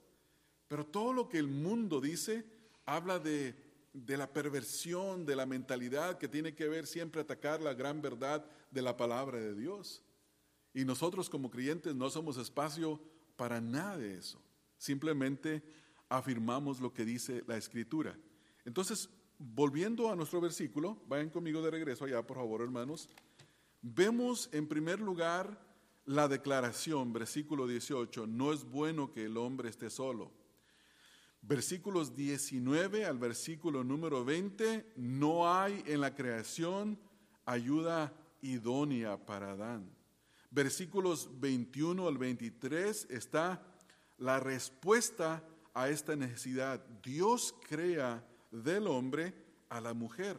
[0.69, 2.47] Pero todo lo que el mundo dice
[2.87, 7.75] habla de, de la perversión, de la mentalidad que tiene que ver siempre atacar la
[7.75, 10.03] gran verdad de la palabra de Dios.
[10.75, 13.01] Y nosotros como creyentes no somos espacio
[13.37, 14.41] para nada de eso.
[14.77, 15.63] Simplemente
[16.09, 18.17] afirmamos lo que dice la Escritura.
[18.65, 19.09] Entonces,
[19.39, 23.09] volviendo a nuestro versículo, vayan conmigo de regreso allá, por favor, hermanos.
[23.81, 25.67] Vemos en primer lugar
[26.05, 30.33] la declaración, versículo 18, no es bueno que el hombre esté solo.
[31.43, 36.99] Versículos 19 al versículo número 20, no hay en la creación
[37.47, 38.13] ayuda
[38.43, 39.91] idónea para Adán.
[40.51, 43.63] Versículos 21 al 23 está
[44.19, 45.43] la respuesta
[45.75, 46.85] a esta necesidad.
[47.03, 49.35] Dios crea del hombre
[49.69, 50.37] a la mujer.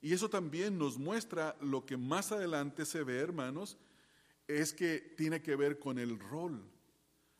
[0.00, 3.76] Y eso también nos muestra lo que más adelante se ve, hermanos,
[4.48, 6.62] es que tiene que ver con el rol,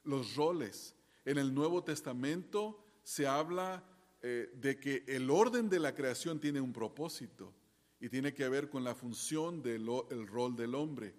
[0.04, 0.94] los roles.
[1.24, 3.84] En el Nuevo Testamento se habla
[4.22, 7.54] eh, de que el orden de la creación tiene un propósito
[8.00, 9.86] y tiene que ver con la función del
[10.26, 11.14] rol del hombre.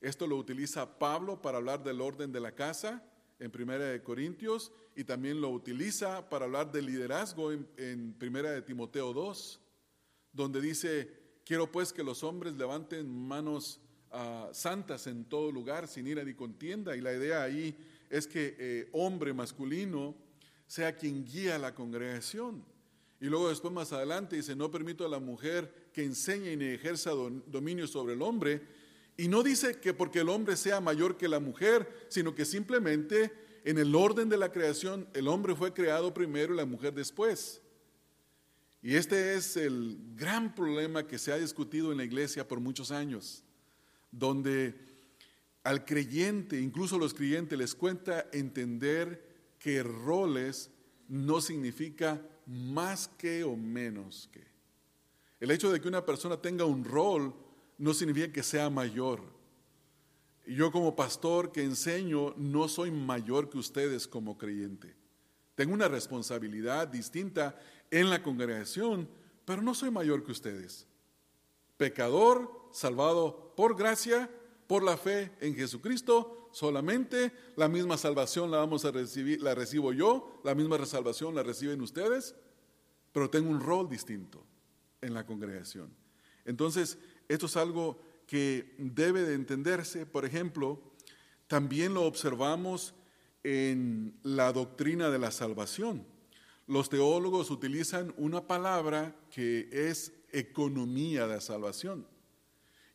[0.00, 3.02] Esto lo utiliza Pablo para hablar del orden de la casa
[3.38, 8.62] en Primera de Corintios y también lo utiliza para hablar del liderazgo en, Primera de
[8.62, 9.60] Timoteo 2,
[10.32, 16.06] donde dice, quiero pues que los hombres levanten manos ah, santas en todo lugar, sin
[16.06, 16.96] ira ni contienda.
[16.96, 17.76] Y la idea ahí
[18.08, 20.14] es que eh, hombre masculino
[20.66, 22.64] sea quien guía a la congregación.
[23.20, 27.10] Y luego después más adelante dice, no permito a la mujer que enseñe ni ejerza
[27.10, 28.62] dominio sobre el hombre.
[29.16, 33.32] Y no dice que porque el hombre sea mayor que la mujer, sino que simplemente
[33.64, 37.62] en el orden de la creación, el hombre fue creado primero y la mujer después.
[38.82, 42.92] Y este es el gran problema que se ha discutido en la iglesia por muchos
[42.92, 43.42] años,
[44.12, 44.74] donde
[45.64, 49.25] al creyente, incluso los creyentes, les cuenta entender
[49.66, 50.70] que roles
[51.08, 54.46] no significa más que o menos que.
[55.40, 57.34] El hecho de que una persona tenga un rol
[57.76, 59.24] no significa que sea mayor.
[60.46, 64.94] Yo como pastor que enseño no soy mayor que ustedes como creyente.
[65.56, 67.58] Tengo una responsabilidad distinta
[67.90, 69.08] en la congregación,
[69.44, 70.86] pero no soy mayor que ustedes.
[71.76, 74.30] Pecador, salvado por gracia,
[74.68, 79.92] por la fe en Jesucristo, solamente la misma salvación la vamos a recibir, la recibo
[79.92, 82.34] yo, la misma salvación la reciben ustedes,
[83.12, 84.42] pero tengo un rol distinto
[85.02, 85.94] en la congregación.
[86.46, 86.96] Entonces,
[87.28, 90.80] esto es algo que debe de entenderse, por ejemplo,
[91.46, 92.94] también lo observamos
[93.44, 96.06] en la doctrina de la salvación.
[96.66, 102.06] Los teólogos utilizan una palabra que es economía de salvación.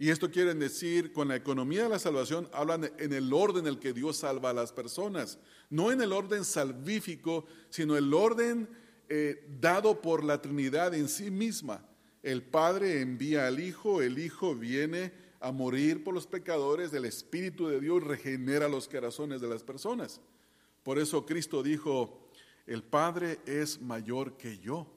[0.01, 3.73] Y esto quiere decir, con la economía de la salvación, hablan en el orden en
[3.73, 5.37] el que Dios salva a las personas,
[5.69, 8.67] no en el orden salvífico, sino el orden
[9.09, 11.87] eh, dado por la Trinidad en sí misma.
[12.23, 17.67] El Padre envía al Hijo, el Hijo viene a morir por los pecadores, el Espíritu
[17.67, 20.19] de Dios regenera los corazones de las personas.
[20.81, 22.27] Por eso Cristo dijo,
[22.65, 24.91] el Padre es mayor que yo.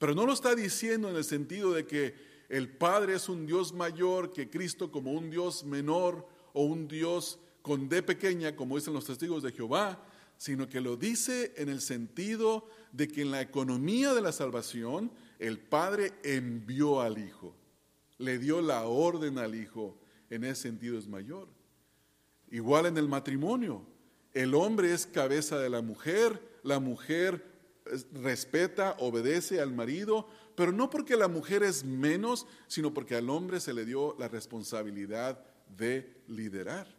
[0.00, 3.72] Pero no lo está diciendo en el sentido de que el Padre es un Dios
[3.72, 8.94] mayor que Cristo como un Dios menor o un Dios con D pequeña, como dicen
[8.94, 10.02] los testigos de Jehová,
[10.38, 15.12] sino que lo dice en el sentido de que en la economía de la salvación
[15.38, 17.54] el Padre envió al Hijo.
[18.16, 19.96] Le dio la orden al hijo,
[20.28, 21.48] en ese sentido es mayor.
[22.50, 23.86] Igual en el matrimonio,
[24.32, 27.44] el hombre es cabeza de la mujer, la mujer
[28.12, 30.28] respeta, obedece al marido,
[30.58, 34.26] pero no porque la mujer es menos, sino porque al hombre se le dio la
[34.26, 35.40] responsabilidad
[35.76, 36.92] de liderar.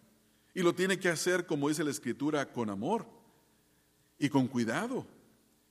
[0.53, 3.05] Y lo tiene que hacer, como dice la escritura, con amor
[4.17, 5.05] y con cuidado.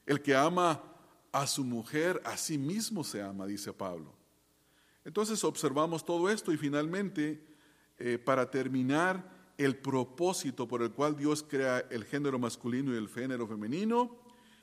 [0.04, 0.84] El que ama
[1.32, 4.12] a su mujer, a sí mismo se ama, dice Pablo.
[5.02, 7.42] Entonces observamos todo esto y finalmente,
[7.96, 13.08] eh, para terminar, el propósito por el cual Dios crea el género masculino y el
[13.08, 14.14] género femenino,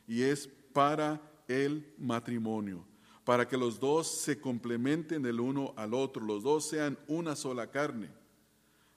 [0.07, 2.85] y es para el matrimonio,
[3.25, 7.71] para que los dos se complementen el uno al otro, los dos sean una sola
[7.71, 8.09] carne.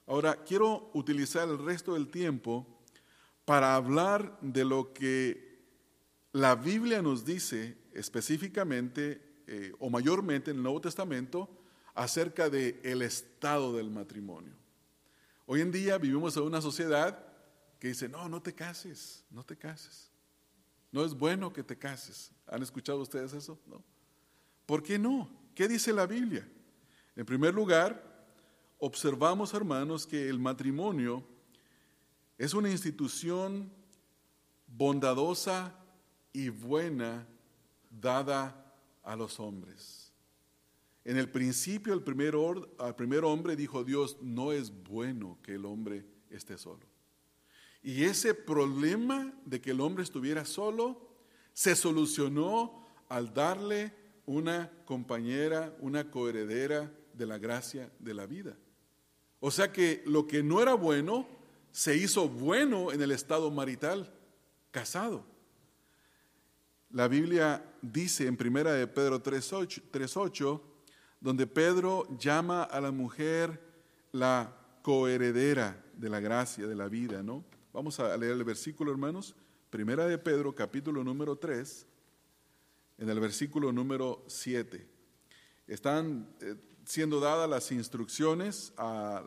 [0.05, 2.65] Ahora, quiero utilizar el resto del tiempo
[3.43, 5.49] para hablar de lo que
[6.31, 11.49] la Biblia nos dice específicamente eh, o mayormente en el Nuevo Testamento
[11.95, 14.53] acerca del el estado del matrimonio.
[15.47, 17.25] Hoy en día vivimos en una sociedad
[17.79, 20.11] que dice, no, no te cases, no te cases.
[20.91, 22.31] No es bueno que te cases.
[22.45, 23.59] ¿Han escuchado ustedes eso?
[23.65, 23.83] No.
[24.69, 25.27] ¿Por qué no?
[25.55, 26.47] ¿Qué dice la Biblia?
[27.15, 28.27] En primer lugar,
[28.77, 31.23] observamos, hermanos, que el matrimonio
[32.37, 33.73] es una institución
[34.67, 35.73] bondadosa
[36.31, 37.27] y buena
[37.89, 40.13] dada a los hombres.
[41.03, 42.35] En el principio, el primer,
[42.77, 46.85] al primer hombre dijo Dios, no es bueno que el hombre esté solo.
[47.81, 51.09] Y ese problema de que el hombre estuviera solo
[51.53, 53.98] se solucionó al darle
[54.29, 58.55] una compañera, una coheredera de la gracia de la vida.
[59.39, 61.27] O sea que lo que no era bueno
[61.71, 64.13] se hizo bueno en el estado marital,
[64.69, 65.25] casado.
[66.91, 70.61] La Biblia dice en primera de Pedro 3.8,
[71.19, 73.59] donde Pedro llama a la mujer
[74.11, 77.43] la coheredera de la gracia, de la vida, ¿no?
[77.73, 79.35] Vamos a leer el versículo, hermanos.
[79.71, 81.87] Primera de Pedro, capítulo número 3,
[82.99, 84.85] en el versículo número 7.
[85.67, 89.23] Están eh, siendo dadas las instrucciones a,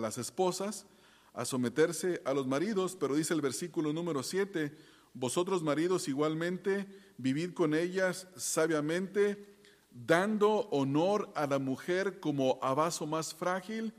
[0.00, 0.86] las esposas
[1.34, 4.74] a someterse a los maridos, pero dice el versículo número 7,
[5.14, 9.56] vosotros maridos igualmente vivid con ellas sabiamente,
[9.90, 13.94] dando honor a la mujer como a vaso más frágil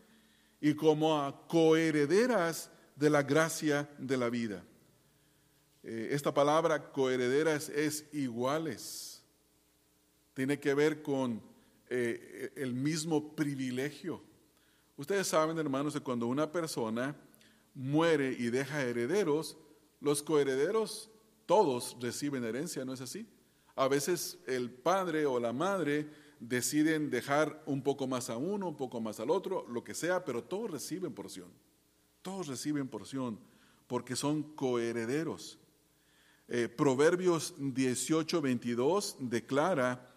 [0.60, 4.64] y como a coherederas de la gracia de la vida.
[5.84, 9.13] Eh, esta palabra coherederas es iguales.
[10.34, 11.42] Tiene que ver con
[11.90, 14.22] eh, el mismo privilegio.
[14.98, 17.16] Ustedes saben, hermanos, que cuando una persona
[17.74, 19.58] muere y deja herederos,
[20.00, 21.10] los coherederos
[21.46, 23.28] todos reciben herencia, ¿no es así?
[23.76, 26.10] A veces el padre o la madre
[26.40, 30.24] deciden dejar un poco más a uno, un poco más al otro, lo que sea,
[30.26, 31.50] pero todos reciben porción.
[32.22, 33.40] Todos reciben porción
[33.88, 35.60] porque son coherederos.
[36.48, 40.13] Eh, Proverbios 18, 22 declara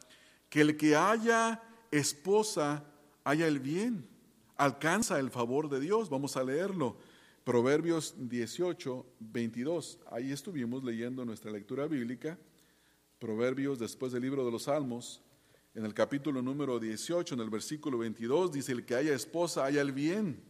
[0.49, 2.85] que el que haya esposa
[3.25, 4.09] haya el bien,
[4.57, 6.09] alcanza el favor de Dios.
[6.09, 6.97] Vamos a leerlo.
[7.45, 10.01] Proverbios 18, 22.
[10.11, 12.39] Ahí estuvimos leyendo nuestra lectura bíblica.
[13.19, 15.23] Proverbios después del libro de los Salmos,
[15.75, 19.81] en el capítulo número 18, en el versículo 22, dice, el que haya esposa haya
[19.81, 20.43] el bien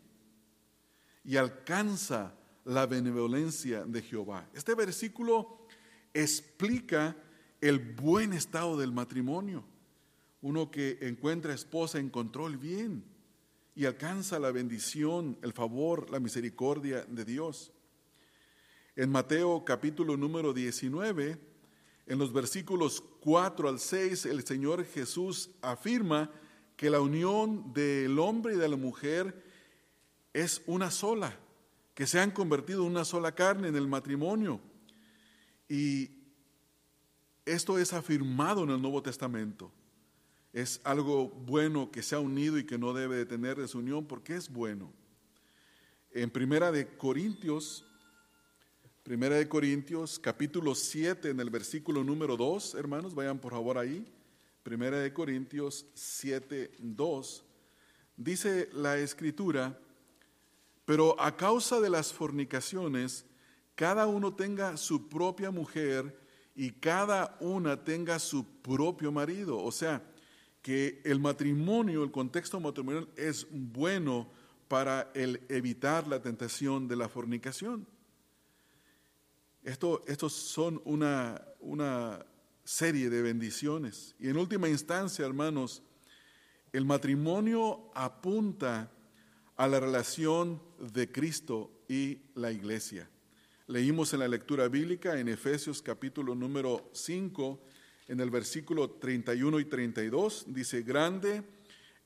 [1.25, 2.35] y alcanza
[2.65, 4.49] la benevolencia de Jehová.
[4.55, 5.67] Este versículo
[6.15, 7.17] explica
[7.61, 9.65] el buen estado del matrimonio.
[10.47, 13.03] Uno que encuentra esposa encontró el bien
[13.75, 17.73] y alcanza la bendición, el favor, la misericordia de Dios.
[18.95, 21.37] En Mateo capítulo número 19,
[22.07, 26.31] en los versículos 4 al 6, el Señor Jesús afirma
[26.77, 29.43] que la unión del hombre y de la mujer
[30.33, 31.37] es una sola,
[31.93, 34.61] que se han convertido en una sola carne en el matrimonio.
[35.69, 36.09] Y
[37.45, 39.73] esto es afirmado en el Nuevo Testamento.
[40.53, 44.37] Es algo bueno que se ha unido y que no debe de tener desunión porque
[44.37, 44.93] es bueno.
[46.11, 47.85] En Primera de Corintios,
[49.03, 54.05] Primera de Corintios, capítulo 7, en el versículo número 2, hermanos, vayan por favor ahí.
[54.65, 57.45] Primera de Corintios 7, 2,
[58.17, 59.79] dice la escritura,
[60.85, 63.25] pero a causa de las fornicaciones,
[63.77, 66.19] cada uno tenga su propia mujer
[66.57, 69.63] y cada una tenga su propio marido.
[69.63, 70.03] O sea,
[70.67, 74.29] que el matrimonio, el contexto matrimonial es bueno
[74.67, 77.87] para el evitar la tentación de la fornicación.
[79.63, 82.27] Esto, estos son una, una
[82.65, 84.17] serie de bendiciones.
[84.19, 85.85] Y en última instancia, hermanos,
[86.73, 88.91] el matrimonio apunta
[89.55, 93.09] a la relación de Cristo y la iglesia.
[93.69, 97.63] Leímos en la lectura bíblica en Efesios capítulo número 5,
[98.09, 101.43] en el versículo 31 y 32, dice, grande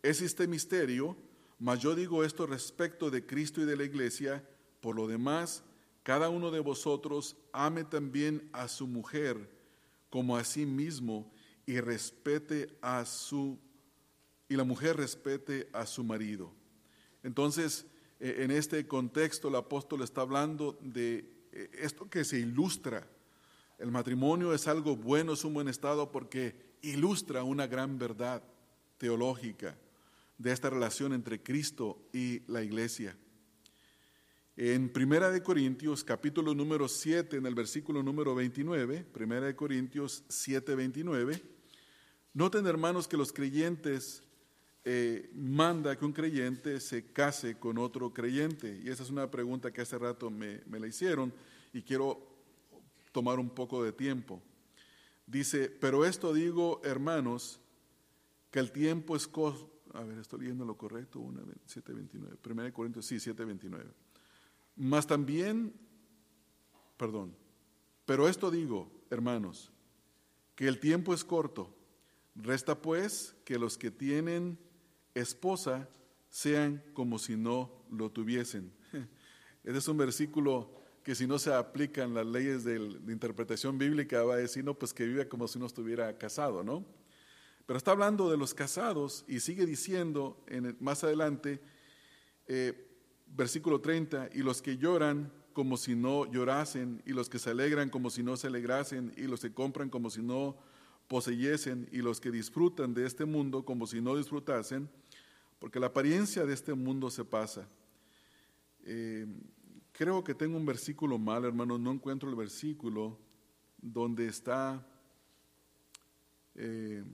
[0.03, 1.17] es este misterio,
[1.59, 4.43] mas yo digo esto respecto de Cristo y de la iglesia,
[4.81, 5.63] por lo demás,
[6.03, 9.51] cada uno de vosotros ame también a su mujer
[10.09, 11.31] como a sí mismo
[11.67, 13.59] y respete a su
[14.49, 16.53] y la mujer respete a su marido.
[17.23, 17.87] Entonces,
[18.19, 23.09] eh, en este contexto el apóstol está hablando de eh, esto que se ilustra.
[23.81, 28.43] El matrimonio es algo bueno, es un buen estado porque ilustra una gran verdad
[28.99, 29.75] teológica
[30.37, 33.17] de esta relación entre Cristo y la iglesia.
[34.55, 40.25] En Primera de Corintios, capítulo número 7, en el versículo número 29, Primera de Corintios
[40.29, 41.43] 7, 29,
[42.35, 44.23] noten hermanos que los creyentes
[44.85, 48.79] eh, manda que un creyente se case con otro creyente.
[48.85, 51.33] Y esa es una pregunta que hace rato me, me la hicieron
[51.73, 52.30] y quiero
[53.13, 54.43] tomar un poco de tiempo.
[55.27, 57.61] Dice, pero esto digo, hermanos,
[58.51, 59.71] que el tiempo es corto.
[59.95, 62.37] A ver, estoy leyendo lo correcto, 7.29.
[62.37, 63.85] Primera de Corintios, sí, 7.29.
[64.77, 65.73] Más también,
[66.97, 67.35] perdón,
[68.07, 69.71] pero esto digo, hermanos,
[70.55, 71.75] que el tiempo es corto.
[72.35, 74.59] Resta pues que los que tienen
[75.15, 75.89] esposa
[76.29, 78.73] sean como si no lo tuviesen.
[79.63, 82.77] Este es un versículo que si no se aplican las leyes de,
[83.09, 86.85] interpretación bíblica va a decir, no, pues que vive como si no estuviera casado, ¿no?
[87.67, 91.61] Pero está hablando de los casados y sigue diciendo en, más adelante,
[92.49, 92.89] eh,
[93.29, 97.89] versículo 30, y los que lloran como si no llorasen, y los que se alegran
[97.89, 100.57] como si no se alegrasen, y los que compran como si no
[101.09, 104.89] poseyesen, y los que disfrutan de este mundo como si no disfrutasen,
[105.59, 107.69] porque la apariencia de este mundo se pasa.
[108.85, 109.27] Eh,
[110.01, 113.19] creo que tengo un versículo mal, hermanos, no encuentro el versículo
[113.77, 114.83] donde está...
[116.55, 117.05] Eh,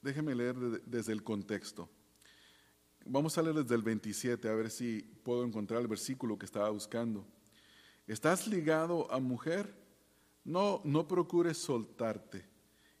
[0.00, 0.56] déjeme leer
[0.86, 1.90] desde el contexto.
[3.04, 6.70] Vamos a leer desde el 27, a ver si puedo encontrar el versículo que estaba
[6.70, 7.26] buscando.
[8.06, 9.74] ¿Estás ligado a mujer?
[10.42, 12.46] No, no procures soltarte.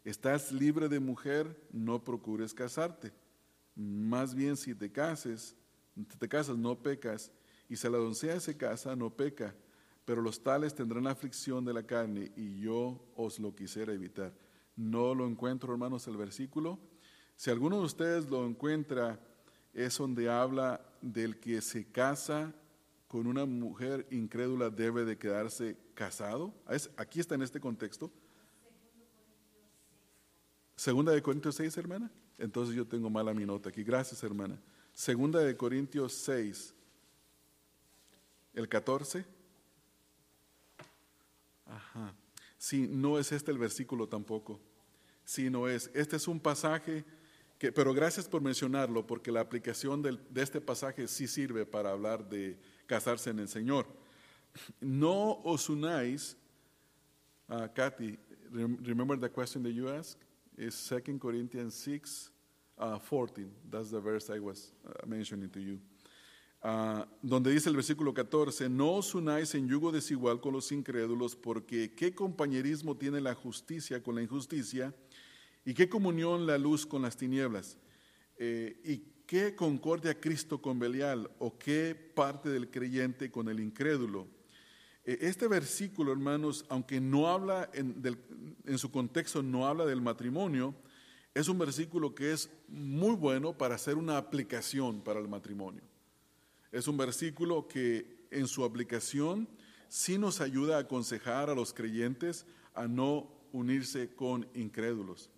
[0.04, 1.58] ¿Estás libre de mujer?
[1.72, 3.14] No procures casarte.
[3.74, 5.56] Más bien si te cases,
[6.18, 7.30] te casas, no pecas.
[7.68, 9.54] Y si la doncella se casa, no peca.
[10.04, 14.32] Pero los tales tendrán aflicción de la carne y yo os lo quisiera evitar.
[14.76, 16.78] No lo encuentro, hermanos, el versículo.
[17.36, 19.20] Si alguno de ustedes lo encuentra,
[19.72, 22.52] es donde habla del que se casa
[23.06, 26.54] con una mujer incrédula debe de quedarse casado.
[26.96, 28.10] Aquí está en este contexto.
[30.76, 32.10] Segunda de Corintios 6, hermana.
[32.38, 33.82] Entonces yo tengo mala mi nota aquí.
[33.82, 34.60] Gracias, hermana.
[34.94, 36.74] Segunda de Corintios 6,
[38.54, 39.24] el 14.
[41.66, 42.14] Ajá.
[42.58, 44.60] Sí, no es este el versículo tampoco.
[45.24, 45.90] Sí, no es.
[45.94, 47.04] Este es un pasaje
[47.58, 52.28] que, pero gracias por mencionarlo, porque la aplicación de este pasaje sí sirve para hablar
[52.28, 53.86] de casarse en el Señor.
[54.80, 56.36] No os unáis,
[57.74, 58.18] Kathy,
[58.50, 60.20] remember the question that you asked?
[60.60, 62.30] is 2 Corinthians 6,
[62.80, 63.50] uh, 14.
[63.70, 65.78] That's the verse I was uh, mentioning to you.
[66.62, 71.34] Uh, donde dice el versículo 14, no os unáis en yugo desigual con los incrédulos,
[71.34, 74.94] porque qué compañerismo tiene la justicia con la injusticia,
[75.64, 77.78] y qué comunión la luz con las tinieblas,
[78.36, 84.28] eh, y qué concordia Cristo con Belial, o qué parte del creyente con el incrédulo.
[85.06, 88.02] Eh, este versículo, hermanos, aunque no habla en,
[88.66, 90.74] en, su contexto, no habla del matrimonio,
[91.34, 95.82] es un versículo que es muy bueno para hacer una aplicación para el matrimonio.
[96.72, 99.48] Es un versículo que en su aplicación
[99.88, 105.30] sí nos ayuda a aconsejar a los creyentes a no unirse con incrédulos.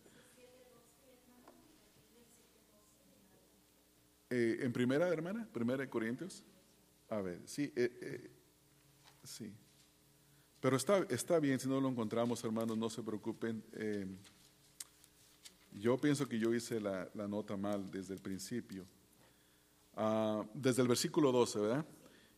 [4.30, 6.44] Eh, en primera, hermana, primera de Corintios.
[7.08, 7.72] A ver, sí.
[7.76, 8.30] Eh,
[9.24, 9.52] Sí.
[10.60, 13.64] Pero está, está bien si no lo encontramos, hermanos, no se preocupen.
[15.74, 18.86] Yo pienso que yo hice la, nota mal desde el principio.
[19.94, 21.86] Ah, desde el versículo 12, ¿verdad?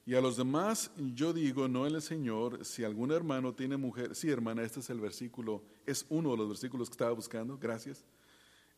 [0.07, 4.15] Y a los demás yo digo, no en el Señor, si algún hermano tiene mujer,
[4.15, 8.05] sí hermana, este es el versículo, es uno de los versículos que estaba buscando, gracias.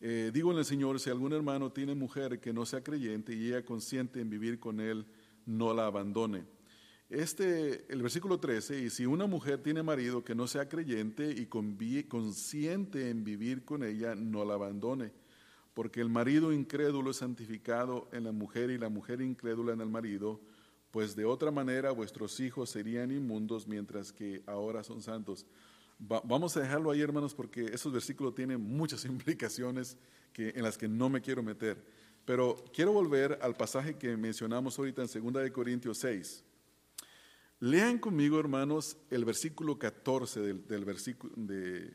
[0.00, 3.48] Eh, digo en el Señor, si algún hermano tiene mujer que no sea creyente y
[3.48, 5.06] ella consciente en vivir con él,
[5.46, 6.44] no la abandone.
[7.08, 11.46] Este, el versículo 13, y si una mujer tiene marido que no sea creyente y
[11.46, 15.12] consciente en vivir con ella, no la abandone,
[15.72, 19.88] porque el marido incrédulo es santificado en la mujer y la mujer incrédula en el
[19.88, 20.40] marido,
[20.90, 25.46] pues de otra manera vuestros hijos serían inmundos mientras que ahora son santos.
[25.98, 29.96] vamos a dejarlo ahí, hermanos, porque esos versículos tienen muchas implicaciones
[30.32, 31.80] que, en las que no me quiero meter.
[32.24, 36.45] Pero quiero volver al pasaje que mencionamos ahorita en 2 Corintios 6.
[37.58, 41.90] Lean conmigo, hermanos, el versículo 14 del, versículo de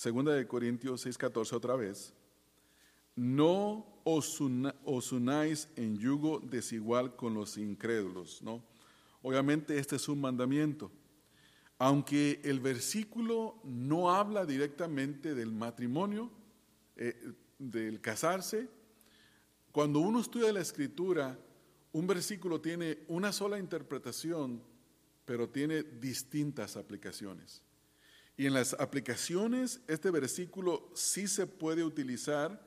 [0.00, 2.14] 2 de Corintios 6, 14 otra vez.
[3.16, 8.62] No os, unáis en yugo desigual con los incrédulos, ¿no?
[9.22, 10.92] Obviamente este es un mandamiento.
[11.78, 16.30] Aunque el versículo no habla directamente del matrimonio,
[16.94, 18.68] eh, del casarse,
[19.72, 21.36] cuando uno estudia la escritura,
[21.90, 24.62] un versículo tiene una sola interpretación,
[25.24, 27.62] pero tiene distintas aplicaciones.
[28.36, 32.66] Y en las aplicaciones, este versículo sí se puede utilizar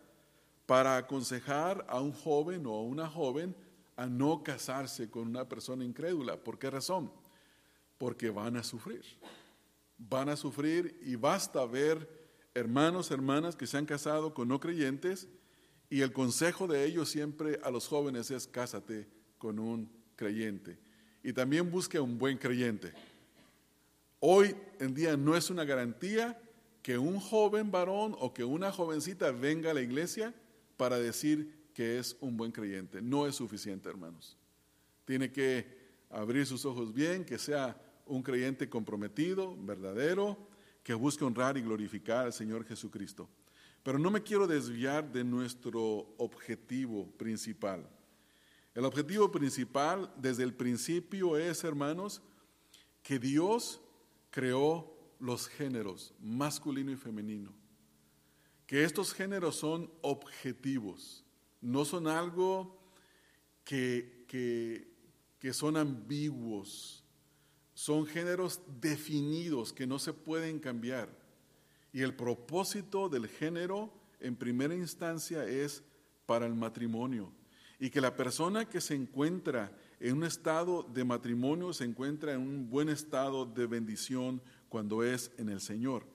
[0.66, 3.56] para aconsejar a un joven o a una joven
[3.96, 6.38] a no casarse con una persona incrédula.
[6.38, 7.12] ¿Por qué razón?
[7.98, 9.04] Porque van a sufrir.
[9.98, 15.28] Van a sufrir y basta ver hermanos, hermanas que se han casado con no creyentes
[15.90, 20.85] y el consejo de ellos siempre a los jóvenes es cásate con un creyente.
[21.26, 22.94] Y también busque un buen creyente.
[24.20, 26.40] Hoy en día no es una garantía
[26.84, 30.36] que un joven varón o que una jovencita venga a la iglesia
[30.78, 33.02] para decir que es un buen creyente.
[33.02, 34.38] No es suficiente, hermanos.
[35.04, 35.66] Tiene que
[36.12, 40.38] abrir sus ojos bien, que sea un creyente comprometido, verdadero,
[40.84, 43.28] que busque honrar y glorificar al Señor Jesucristo.
[43.82, 47.90] Pero no me quiero desviar de nuestro objetivo principal.
[48.76, 52.22] El objetivo principal desde el principio es, hermanos,
[53.02, 53.80] que Dios
[54.30, 57.54] creó los géneros masculino y femenino.
[58.68, 61.24] Que estos géneros son objetivos,
[61.62, 62.78] no son algo
[63.64, 64.92] que, que,
[65.40, 67.02] que son ambiguos,
[67.74, 71.10] son géneros definidos que no se pueden cambiar.
[71.94, 75.82] Y el propósito del género en primera instancia es
[76.26, 77.32] para el matrimonio.
[77.80, 82.42] Y que la persona que se encuentra en un estado de matrimonio se encuentra en
[82.42, 86.06] un buen estado de bendición cuando es en el Señor.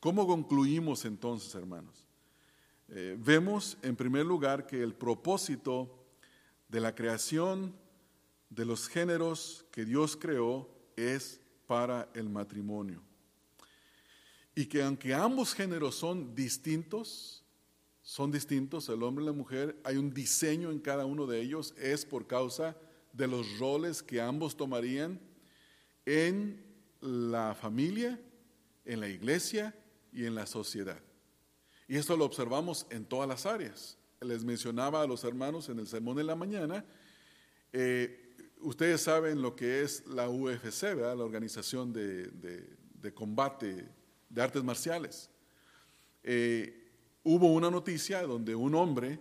[0.00, 2.04] ¿Cómo concluimos entonces, hermanos?
[2.88, 6.06] Eh, vemos en primer lugar que el propósito
[6.68, 7.74] de la creación
[8.50, 13.02] de los géneros que Dios creó es para el matrimonio.
[14.54, 17.44] Y que aunque ambos géneros son distintos,
[18.06, 21.74] son distintos, el hombre y la mujer, hay un diseño en cada uno de ellos,
[21.76, 22.76] es por causa
[23.12, 25.20] de los roles que ambos tomarían
[26.04, 26.64] en
[27.00, 28.20] la familia,
[28.84, 29.74] en la iglesia
[30.12, 31.00] y en la sociedad.
[31.88, 33.98] Y esto lo observamos en todas las áreas.
[34.20, 36.84] Les mencionaba a los hermanos en el sermón de la mañana,
[37.72, 43.88] eh, ustedes saben lo que es la UFC, la organización de, combate
[44.28, 45.28] de artes marciales.
[46.22, 46.85] Eh,
[47.28, 49.18] hubo una noticia donde un hombre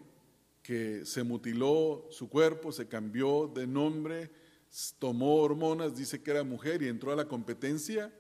[0.62, 4.32] que se mutiló su cuerpo, se cambió de nombre,
[5.00, 8.14] tomó hormonas, dice que era mujer y entró a la competencia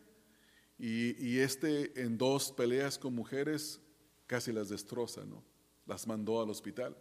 [0.80, 3.80] y, este en dos peleas con mujeres
[4.26, 5.44] casi las destroza, ¿no?
[5.86, 6.98] Las mandó al hospital.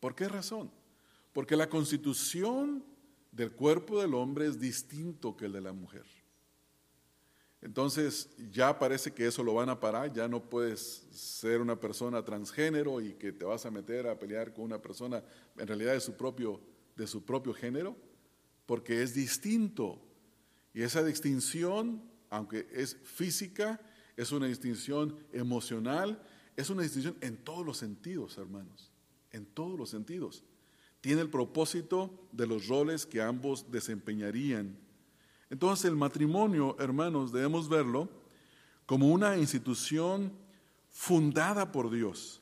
[0.00, 0.70] ¿Por qué razón?
[1.34, 2.82] Porque la constitución
[3.30, 6.06] del cuerpo del hombre es distinto que el de la mujer.
[7.62, 12.24] Entonces ya parece que eso lo van a parar, ya no puedes ser una persona
[12.24, 15.22] transgénero y que te vas a meter a pelear con una persona
[15.56, 16.60] en realidad de su propio,
[16.96, 17.96] de su propio género,
[18.66, 20.02] porque es distinto.
[20.74, 23.80] Y esa distinción, aunque es física,
[24.16, 26.20] es una distinción emocional,
[26.56, 28.90] es una distinción en todos los sentidos, hermanos,
[29.30, 30.42] en todos los sentidos.
[31.00, 34.76] Tiene el propósito de los roles que ambos desempeñarían
[35.52, 38.08] entonces el matrimonio, hermanos, debemos verlo
[38.86, 40.32] como una institución
[40.90, 42.40] fundada por Dios,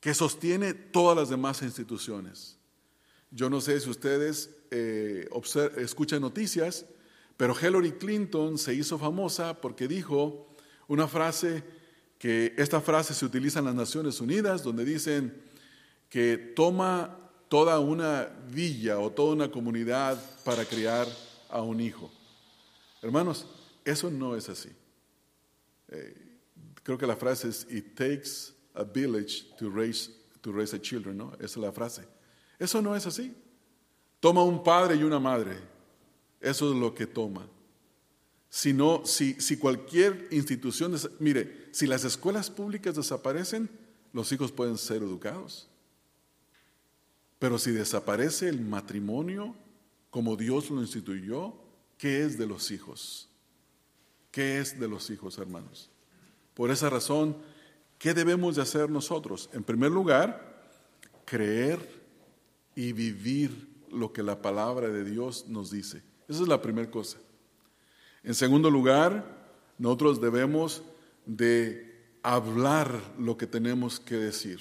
[0.00, 2.58] que sostiene todas las demás instituciones.
[3.30, 5.28] Yo no sé si ustedes eh,
[5.76, 6.84] escuchan noticias,
[7.36, 10.48] pero Hillary Clinton se hizo famosa porque dijo
[10.88, 11.62] una frase
[12.18, 15.40] que esta frase se utiliza en las Naciones Unidas, donde dicen
[16.08, 21.06] que toma toda una villa o toda una comunidad para criar
[21.54, 22.10] a un hijo.
[23.00, 23.46] Hermanos,
[23.84, 24.70] eso no es así.
[25.88, 26.38] Eh,
[26.82, 31.16] creo que la frase es, it takes a village to raise, to raise a children,
[31.16, 31.32] ¿no?
[31.34, 32.02] Esa es la frase.
[32.58, 33.32] Eso no es así.
[34.18, 35.56] Toma un padre y una madre.
[36.40, 37.46] Eso es lo que toma.
[38.50, 38.74] Si,
[39.04, 43.70] si cualquier institución, mire, si las escuelas públicas desaparecen,
[44.12, 45.68] los hijos pueden ser educados.
[47.38, 49.54] Pero si desaparece el matrimonio,
[50.14, 51.54] como Dios lo instituyó,
[51.98, 53.28] ¿qué es de los hijos?
[54.30, 55.90] ¿Qué es de los hijos, hermanos?
[56.54, 57.36] Por esa razón,
[57.98, 59.50] ¿qué debemos de hacer nosotros?
[59.52, 60.70] En primer lugar,
[61.24, 61.80] creer
[62.76, 66.04] y vivir lo que la palabra de Dios nos dice.
[66.28, 67.18] Esa es la primera cosa.
[68.22, 70.84] En segundo lugar, nosotros debemos
[71.26, 74.60] de hablar lo que tenemos que decir.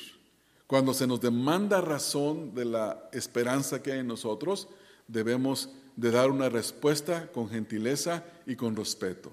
[0.66, 4.68] Cuando se nos demanda razón de la esperanza que hay en nosotros,
[5.14, 9.32] debemos de dar una respuesta con gentileza y con respeto.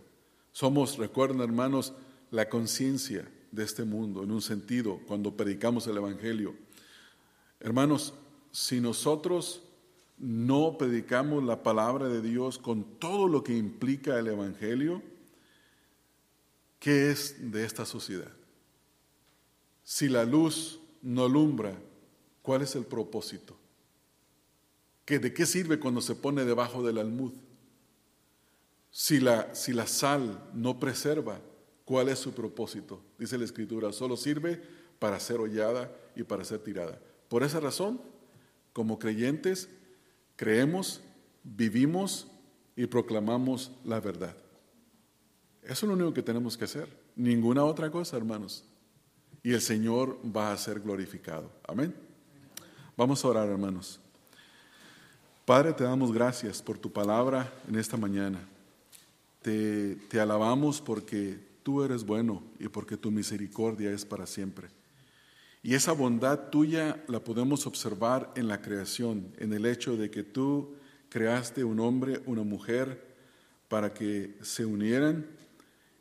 [0.53, 1.95] Somos, recuerden hermanos,
[2.31, 6.55] la conciencia de este mundo en un sentido cuando predicamos el Evangelio.
[7.59, 8.14] Hermanos,
[8.53, 9.62] si nosotros
[10.18, 15.03] no predicamos la palabra de Dios con todo lo que implica el Evangelio,
[16.78, 18.31] ¿qué es de esta sociedad?
[19.83, 21.74] Si la luz no alumbra,
[22.43, 23.60] ¿cuál es el propósito?
[25.11, 27.33] ¿Que ¿De qué sirve cuando se pone debajo del almud?
[28.93, 31.41] Si la, si la sal no preserva,
[31.85, 33.03] ¿cuál es su propósito?
[33.19, 34.63] Dice la Escritura, solo sirve
[35.01, 36.97] para ser hollada y para ser tirada.
[37.29, 38.01] Por esa razón,
[38.73, 39.69] como creyentes,
[40.37, 41.01] creemos,
[41.43, 42.29] vivimos
[42.77, 44.37] y proclamamos la verdad.
[45.65, 46.89] Eso es lo único que tenemos que hacer.
[47.17, 48.65] Ninguna otra cosa, hermanos
[49.43, 51.51] y el Señor va a ser glorificado.
[51.67, 51.95] Amén.
[52.97, 54.00] Vamos a orar, hermanos.
[55.51, 58.39] Padre, te damos gracias por tu palabra en esta mañana.
[59.43, 64.69] Te, te, alabamos porque tú eres bueno y porque tu misericordia es para siempre.
[65.61, 70.23] Y esa bondad tuya la podemos observar en la creación, en el hecho de que
[70.23, 70.77] tú
[71.09, 73.17] creaste un hombre, una mujer,
[73.67, 75.27] para que se unieran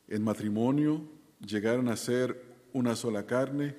[0.10, 1.02] en matrimonio,
[1.44, 2.40] llegaran a ser
[2.72, 3.76] una sola carne,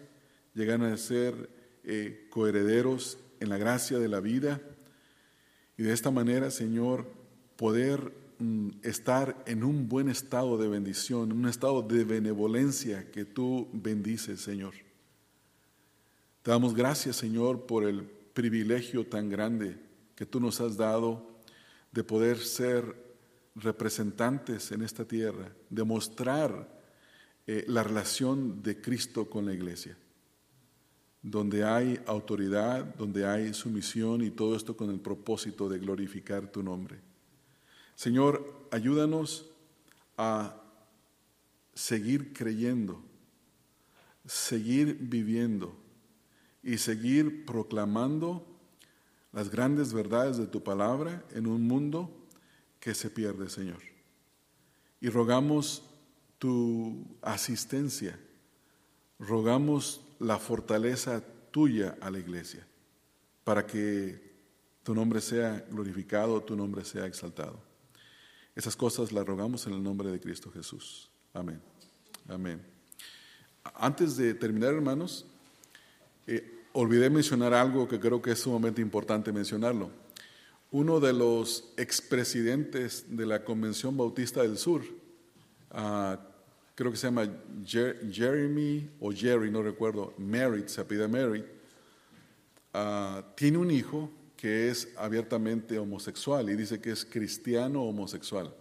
[0.53, 1.49] llegan a ser
[1.85, 4.61] eh, coherederos en la gracia de la vida
[5.81, 7.07] y de esta manera, Señor,
[7.57, 13.25] poder mm, estar en un buen estado de bendición, en un estado de benevolencia que
[13.25, 14.75] tú bendices, Señor.
[16.43, 19.79] Te damos gracias, Señor, por el privilegio tan grande
[20.17, 21.41] que tú nos has dado
[21.93, 23.17] de poder ser
[23.55, 26.79] representantes en esta tierra, de mostrar
[27.47, 29.97] eh, la relación de Cristo con la iglesia,
[31.23, 36.63] donde hay autoridad, donde hay sumisión y todo esto con el propósito de glorificar tu
[36.63, 36.99] nombre.
[37.95, 39.51] Señor, ayúdanos
[40.17, 40.57] a
[41.75, 43.03] seguir creyendo,
[44.25, 45.77] seguir viviendo
[46.63, 48.47] y seguir proclamando
[49.33, 52.11] las grandes verdades de tu palabra en un mundo
[52.81, 53.81] que se pierde, Señor.
[55.01, 55.85] Y rogamos
[56.39, 58.19] tu asistencia.
[59.19, 62.67] Rogamos la fortaleza tuya a la iglesia
[63.43, 64.31] para que
[64.83, 67.61] tu nombre sea glorificado, tu nombre sea exaltado.
[68.55, 71.11] Esas cosas las rogamos en el nombre de Cristo Jesús.
[71.33, 71.61] Amén.
[72.29, 72.61] Amén.
[73.75, 75.27] Antes de terminar, hermanos,
[76.27, 79.91] eh, olvidé mencionar algo que creo que es sumamente importante mencionarlo.
[80.71, 84.83] Uno de los expresidentes de la Convención Bautista del Sur,
[85.73, 86.17] uh,
[86.81, 87.31] creo que se llama
[87.63, 91.45] Jeremy o Jerry, no recuerdo, Merritt, se apida Merritt,
[92.73, 98.55] uh, tiene un hijo que es abiertamente homosexual y dice que es cristiano homosexual.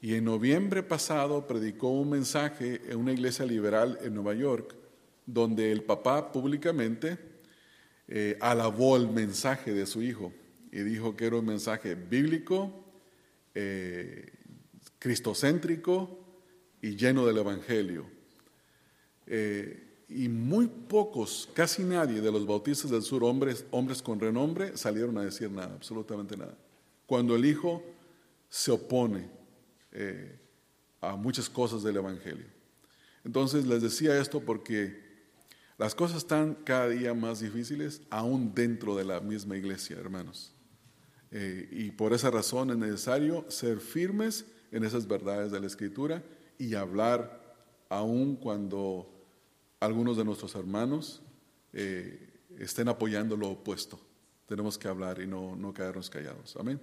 [0.00, 4.76] Y en noviembre pasado predicó un mensaje en una iglesia liberal en Nueva York,
[5.26, 7.18] donde el papá públicamente
[8.06, 10.32] eh, alabó el mensaje de su hijo
[10.70, 12.84] y dijo que era un mensaje bíblico,
[13.52, 14.30] eh,
[15.00, 16.22] cristocéntrico,
[16.86, 18.06] y lleno del Evangelio.
[19.26, 24.76] Eh, y muy pocos, casi nadie de los bautistas del sur, hombres, hombres con renombre,
[24.76, 26.56] salieron a decir nada, absolutamente nada.
[27.06, 27.82] Cuando el Hijo
[28.48, 29.28] se opone
[29.90, 30.38] eh,
[31.00, 32.46] a muchas cosas del Evangelio.
[33.24, 35.04] Entonces les decía esto porque
[35.78, 40.52] las cosas están cada día más difíciles, aún dentro de la misma iglesia, hermanos.
[41.32, 46.22] Eh, y por esa razón es necesario ser firmes en esas verdades de la Escritura
[46.58, 47.42] y hablar
[47.88, 49.10] aun cuando
[49.80, 51.22] algunos de nuestros hermanos
[51.72, 54.00] eh, estén apoyando lo opuesto.
[54.46, 56.56] Tenemos que hablar y no, no quedarnos callados.
[56.56, 56.80] Amén.